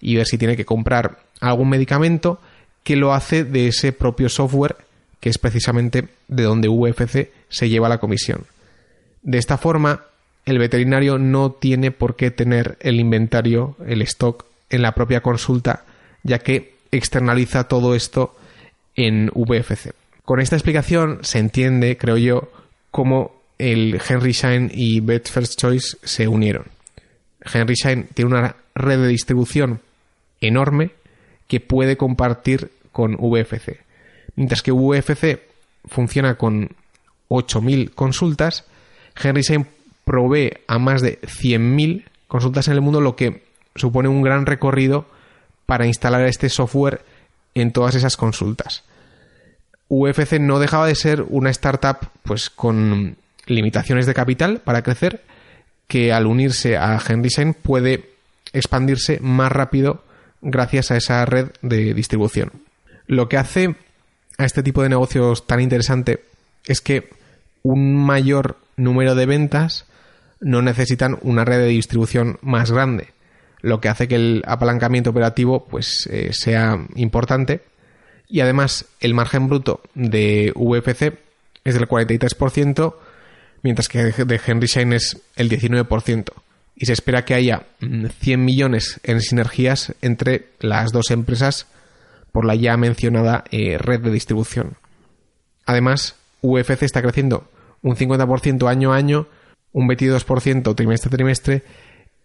y 0.00 0.16
ver 0.16 0.26
si 0.26 0.38
tiene 0.38 0.56
que 0.56 0.64
comprar 0.64 1.18
algún 1.40 1.68
medicamento 1.68 2.40
que 2.82 2.96
lo 2.96 3.12
hace 3.12 3.44
de 3.44 3.68
ese 3.68 3.92
propio 3.92 4.28
software 4.28 4.76
que 5.22 5.30
es 5.30 5.38
precisamente 5.38 6.08
de 6.26 6.42
donde 6.42 6.68
VFC 6.68 7.30
se 7.48 7.68
lleva 7.68 7.88
la 7.88 7.98
comisión. 7.98 8.44
De 9.22 9.38
esta 9.38 9.56
forma, 9.56 10.06
el 10.44 10.58
veterinario 10.58 11.16
no 11.16 11.52
tiene 11.52 11.92
por 11.92 12.16
qué 12.16 12.32
tener 12.32 12.76
el 12.80 12.98
inventario, 12.98 13.76
el 13.86 14.02
stock 14.02 14.44
en 14.68 14.82
la 14.82 14.96
propia 14.96 15.20
consulta, 15.20 15.84
ya 16.24 16.40
que 16.40 16.74
externaliza 16.90 17.68
todo 17.68 17.94
esto 17.94 18.34
en 18.96 19.30
VFC. 19.34 19.92
Con 20.24 20.40
esta 20.40 20.56
explicación 20.56 21.18
se 21.22 21.38
entiende, 21.38 21.96
creo 21.96 22.16
yo, 22.16 22.52
cómo 22.90 23.42
el 23.58 24.00
Henry 24.08 24.32
Schein 24.32 24.70
y 24.72 25.00
Bet 25.00 25.28
First 25.28 25.58
Choice 25.58 25.96
se 26.02 26.28
unieron. 26.28 26.66
Henry 27.52 27.74
Schein 27.74 28.08
tiene 28.14 28.34
una 28.34 28.56
red 28.74 29.00
de 29.00 29.08
distribución 29.08 29.80
enorme 30.40 30.90
que 31.48 31.60
puede 31.60 31.96
compartir 31.96 32.70
con 32.92 33.16
VFC. 33.16 33.80
Mientras 34.36 34.62
que 34.62 34.72
VFC 34.72 35.40
funciona 35.86 36.36
con 36.36 36.70
8.000 37.28 37.94
consultas, 37.94 38.64
Henry 39.20 39.42
Schein 39.42 39.66
provee 40.04 40.52
a 40.66 40.78
más 40.78 41.02
de 41.02 41.20
100.000 41.20 42.04
consultas 42.28 42.68
en 42.68 42.74
el 42.74 42.80
mundo, 42.80 43.00
lo 43.00 43.16
que 43.16 43.42
supone 43.74 44.08
un 44.08 44.22
gran 44.22 44.46
recorrido 44.46 45.06
para 45.66 45.86
instalar 45.86 46.26
este 46.26 46.48
software 46.48 47.02
en 47.54 47.72
todas 47.72 47.94
esas 47.94 48.16
consultas. 48.16 48.84
UFC 49.88 50.40
no 50.40 50.58
dejaba 50.58 50.86
de 50.86 50.94
ser 50.94 51.22
una 51.28 51.50
startup 51.50 51.98
pues 52.22 52.48
con 52.48 53.16
limitaciones 53.46 54.06
de 54.06 54.14
capital 54.14 54.60
para 54.60 54.82
crecer 54.82 55.22
que 55.86 56.12
al 56.12 56.26
unirse 56.26 56.78
a 56.78 56.98
Henrysen 57.06 57.54
puede 57.54 58.10
expandirse 58.52 59.18
más 59.20 59.52
rápido 59.52 60.04
gracias 60.40 60.90
a 60.90 60.96
esa 60.96 61.24
red 61.26 61.48
de 61.60 61.94
distribución. 61.94 62.52
Lo 63.06 63.28
que 63.28 63.36
hace 63.36 63.76
a 64.38 64.44
este 64.44 64.62
tipo 64.62 64.82
de 64.82 64.88
negocios 64.88 65.46
tan 65.46 65.60
interesante 65.60 66.24
es 66.66 66.80
que 66.80 67.10
un 67.62 67.94
mayor 67.96 68.56
número 68.76 69.14
de 69.14 69.26
ventas 69.26 69.84
no 70.40 70.62
necesitan 70.62 71.18
una 71.22 71.44
red 71.44 71.58
de 71.58 71.68
distribución 71.68 72.38
más 72.42 72.70
grande, 72.70 73.08
lo 73.62 73.80
que 73.80 73.88
hace 73.88 74.08
que 74.08 74.16
el 74.16 74.42
apalancamiento 74.46 75.10
operativo 75.10 75.64
pues 75.64 76.06
eh, 76.10 76.30
sea 76.32 76.84
importante 76.96 77.62
y 78.32 78.40
además 78.40 78.86
el 79.00 79.12
margen 79.14 79.48
bruto 79.48 79.82
de 79.94 80.52
VFC 80.56 81.18
es 81.64 81.74
del 81.74 81.86
43%, 81.86 82.94
mientras 83.62 83.88
que 83.88 84.04
de 84.04 84.40
Henry 84.44 84.68
Schein 84.68 84.94
es 84.94 85.20
el 85.36 85.50
19%. 85.50 86.32
Y 86.74 86.86
se 86.86 86.94
espera 86.94 87.26
que 87.26 87.34
haya 87.34 87.66
100 87.80 88.40
mm, 88.40 88.44
millones 88.44 89.00
en 89.02 89.20
sinergias 89.20 89.94
entre 90.00 90.48
las 90.60 90.92
dos 90.92 91.10
empresas 91.10 91.66
por 92.32 92.46
la 92.46 92.54
ya 92.54 92.76
mencionada 92.78 93.44
eh, 93.50 93.76
red 93.78 94.00
de 94.00 94.10
distribución. 94.10 94.76
Además, 95.66 96.16
UFC 96.40 96.82
está 96.84 97.02
creciendo 97.02 97.46
un 97.82 97.96
50% 97.96 98.66
año 98.66 98.94
a 98.94 98.96
año, 98.96 99.26
un 99.72 99.88
22% 99.88 100.74
trimestre 100.74 101.08
a 101.08 101.10
trimestre 101.10 101.62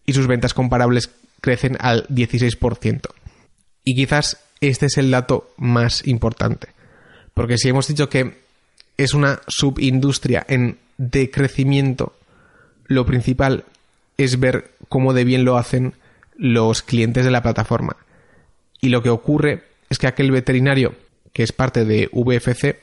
y 0.05 0.13
sus 0.13 0.27
ventas 0.27 0.53
comparables 0.53 1.11
crecen 1.41 1.77
al 1.79 2.07
16%. 2.07 3.01
Y 3.83 3.95
quizás 3.95 4.39
este 4.61 4.87
es 4.87 4.97
el 4.97 5.11
dato 5.11 5.53
más 5.57 6.05
importante. 6.07 6.69
Porque 7.33 7.57
si 7.57 7.69
hemos 7.69 7.87
dicho 7.87 8.09
que 8.09 8.37
es 8.97 9.13
una 9.13 9.41
subindustria 9.47 10.45
en 10.47 10.79
decrecimiento, 10.97 12.13
lo 12.85 13.05
principal 13.05 13.65
es 14.17 14.39
ver 14.39 14.71
cómo 14.89 15.13
de 15.13 15.23
bien 15.23 15.45
lo 15.45 15.57
hacen 15.57 15.93
los 16.35 16.81
clientes 16.81 17.23
de 17.23 17.31
la 17.31 17.43
plataforma. 17.43 17.95
Y 18.81 18.89
lo 18.89 19.03
que 19.03 19.09
ocurre 19.09 19.63
es 19.89 19.99
que 19.99 20.07
aquel 20.07 20.31
veterinario, 20.31 20.95
que 21.33 21.43
es 21.43 21.51
parte 21.51 21.85
de 21.85 22.09
VFC, 22.11 22.79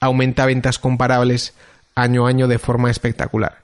aumenta 0.00 0.46
ventas 0.46 0.78
comparables 0.78 1.54
año 1.94 2.26
a 2.26 2.30
año 2.30 2.48
de 2.48 2.58
forma 2.58 2.90
espectacular. 2.90 3.58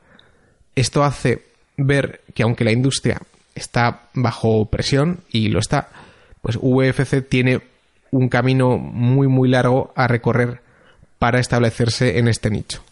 Esto 0.75 1.03
hace 1.03 1.43
ver 1.77 2.23
que 2.35 2.43
aunque 2.43 2.65
la 2.65 2.73
industria 2.73 3.21
está 3.59 4.03
bajo 4.15 4.67
presión, 4.67 5.21
y 5.31 5.49
lo 5.49 5.59
está, 5.59 5.89
pues 6.43 6.59
VFC 6.61 7.29
tiene 7.29 7.61
un 8.11 8.29
camino 8.29 8.79
muy 8.79 9.29
muy 9.29 9.49
largo 9.49 9.93
a 9.95 10.07
recorrer 10.07 10.63
para 11.19 11.41
establecerse 11.41 12.19
en 12.19 12.29
este 12.29 12.51
nicho. 12.51 12.83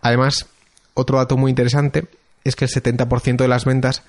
Además, 0.00 0.46
otro 0.94 1.18
dato 1.18 1.36
muy 1.36 1.50
interesante 1.50 2.06
es 2.42 2.56
que 2.56 2.66
el 2.66 2.70
70% 2.70 3.36
de 3.36 3.48
las 3.48 3.64
ventas 3.64 4.02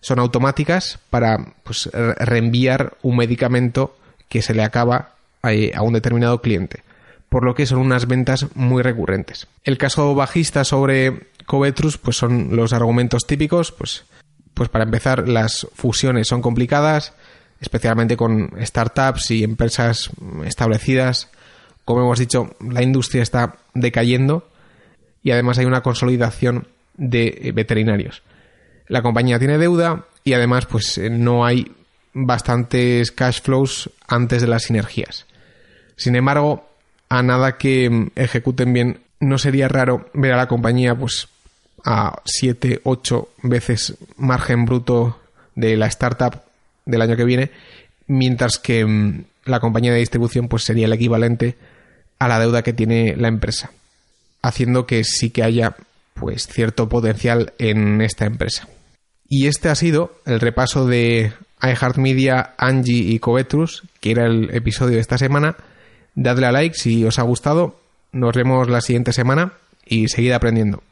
son 0.00 0.18
automáticas 0.18 0.98
para 1.10 1.54
pues, 1.62 1.90
reenviar 1.92 2.96
un 3.02 3.16
medicamento 3.16 3.96
que 4.28 4.42
se 4.42 4.54
le 4.54 4.62
acaba 4.62 5.14
a 5.42 5.82
un 5.82 5.92
determinado 5.92 6.40
cliente, 6.40 6.82
por 7.28 7.44
lo 7.44 7.54
que 7.54 7.66
son 7.66 7.78
unas 7.78 8.06
ventas 8.08 8.46
muy 8.54 8.82
recurrentes. 8.82 9.46
El 9.62 9.78
caso 9.78 10.14
bajista 10.14 10.64
sobre 10.64 11.28
Covetrus 11.46 11.98
pues 11.98 12.16
son 12.16 12.56
los 12.56 12.72
argumentos 12.72 13.26
típicos, 13.26 13.70
pues, 13.70 14.04
pues 14.56 14.70
para 14.70 14.84
empezar 14.84 15.28
las 15.28 15.66
fusiones 15.74 16.28
son 16.28 16.40
complicadas, 16.40 17.12
especialmente 17.60 18.16
con 18.16 18.50
startups 18.58 19.30
y 19.30 19.44
empresas 19.44 20.08
establecidas. 20.46 21.28
Como 21.84 22.00
hemos 22.00 22.18
dicho, 22.18 22.56
la 22.66 22.82
industria 22.82 23.22
está 23.22 23.56
decayendo 23.74 24.48
y 25.22 25.32
además 25.32 25.58
hay 25.58 25.66
una 25.66 25.82
consolidación 25.82 26.68
de 26.96 27.52
veterinarios. 27.54 28.22
La 28.88 29.02
compañía 29.02 29.38
tiene 29.38 29.58
deuda 29.58 30.06
y 30.24 30.32
además 30.32 30.64
pues 30.64 30.98
no 31.10 31.44
hay 31.44 31.70
bastantes 32.14 33.12
cash 33.12 33.42
flows 33.42 33.90
antes 34.08 34.40
de 34.40 34.48
las 34.48 34.62
sinergias. 34.62 35.26
Sin 35.96 36.16
embargo, 36.16 36.66
a 37.10 37.22
nada 37.22 37.58
que 37.58 38.08
ejecuten 38.14 38.72
bien, 38.72 39.00
no 39.20 39.36
sería 39.36 39.68
raro 39.68 40.08
ver 40.14 40.32
a 40.32 40.38
la 40.38 40.48
compañía 40.48 40.94
pues 40.94 41.28
a 41.86 42.20
7, 42.24 42.80
8 42.82 43.28
veces 43.44 43.94
margen 44.16 44.66
bruto 44.66 45.18
de 45.54 45.76
la 45.76 45.86
startup 45.86 46.42
del 46.84 47.00
año 47.00 47.16
que 47.16 47.24
viene, 47.24 47.50
mientras 48.08 48.58
que 48.58 48.84
mm, 48.84 49.24
la 49.44 49.60
compañía 49.60 49.92
de 49.92 50.00
distribución 50.00 50.48
pues 50.48 50.64
sería 50.64 50.86
el 50.86 50.92
equivalente 50.92 51.54
a 52.18 52.28
la 52.28 52.40
deuda 52.40 52.62
que 52.62 52.72
tiene 52.72 53.16
la 53.16 53.28
empresa, 53.28 53.70
haciendo 54.42 54.84
que 54.86 55.04
sí 55.04 55.30
que 55.30 55.44
haya 55.44 55.76
pues 56.14 56.48
cierto 56.48 56.88
potencial 56.88 57.52
en 57.58 58.00
esta 58.02 58.26
empresa. 58.26 58.68
Y 59.28 59.46
este 59.46 59.68
ha 59.68 59.74
sido 59.74 60.16
el 60.24 60.40
repaso 60.40 60.86
de 60.86 61.32
iHeartMedia, 61.62 62.54
Angie 62.58 63.12
y 63.12 63.18
Covetrus, 63.18 63.84
que 64.00 64.10
era 64.10 64.26
el 64.26 64.54
episodio 64.54 64.96
de 64.96 65.00
esta 65.00 65.18
semana. 65.18 65.56
Dadle 66.14 66.46
a 66.46 66.52
like 66.52 66.76
si 66.76 67.04
os 67.04 67.18
ha 67.18 67.22
gustado. 67.22 67.78
Nos 68.12 68.34
vemos 68.34 68.68
la 68.68 68.80
siguiente 68.80 69.12
semana 69.12 69.52
y 69.84 70.08
seguid 70.08 70.32
aprendiendo. 70.32 70.82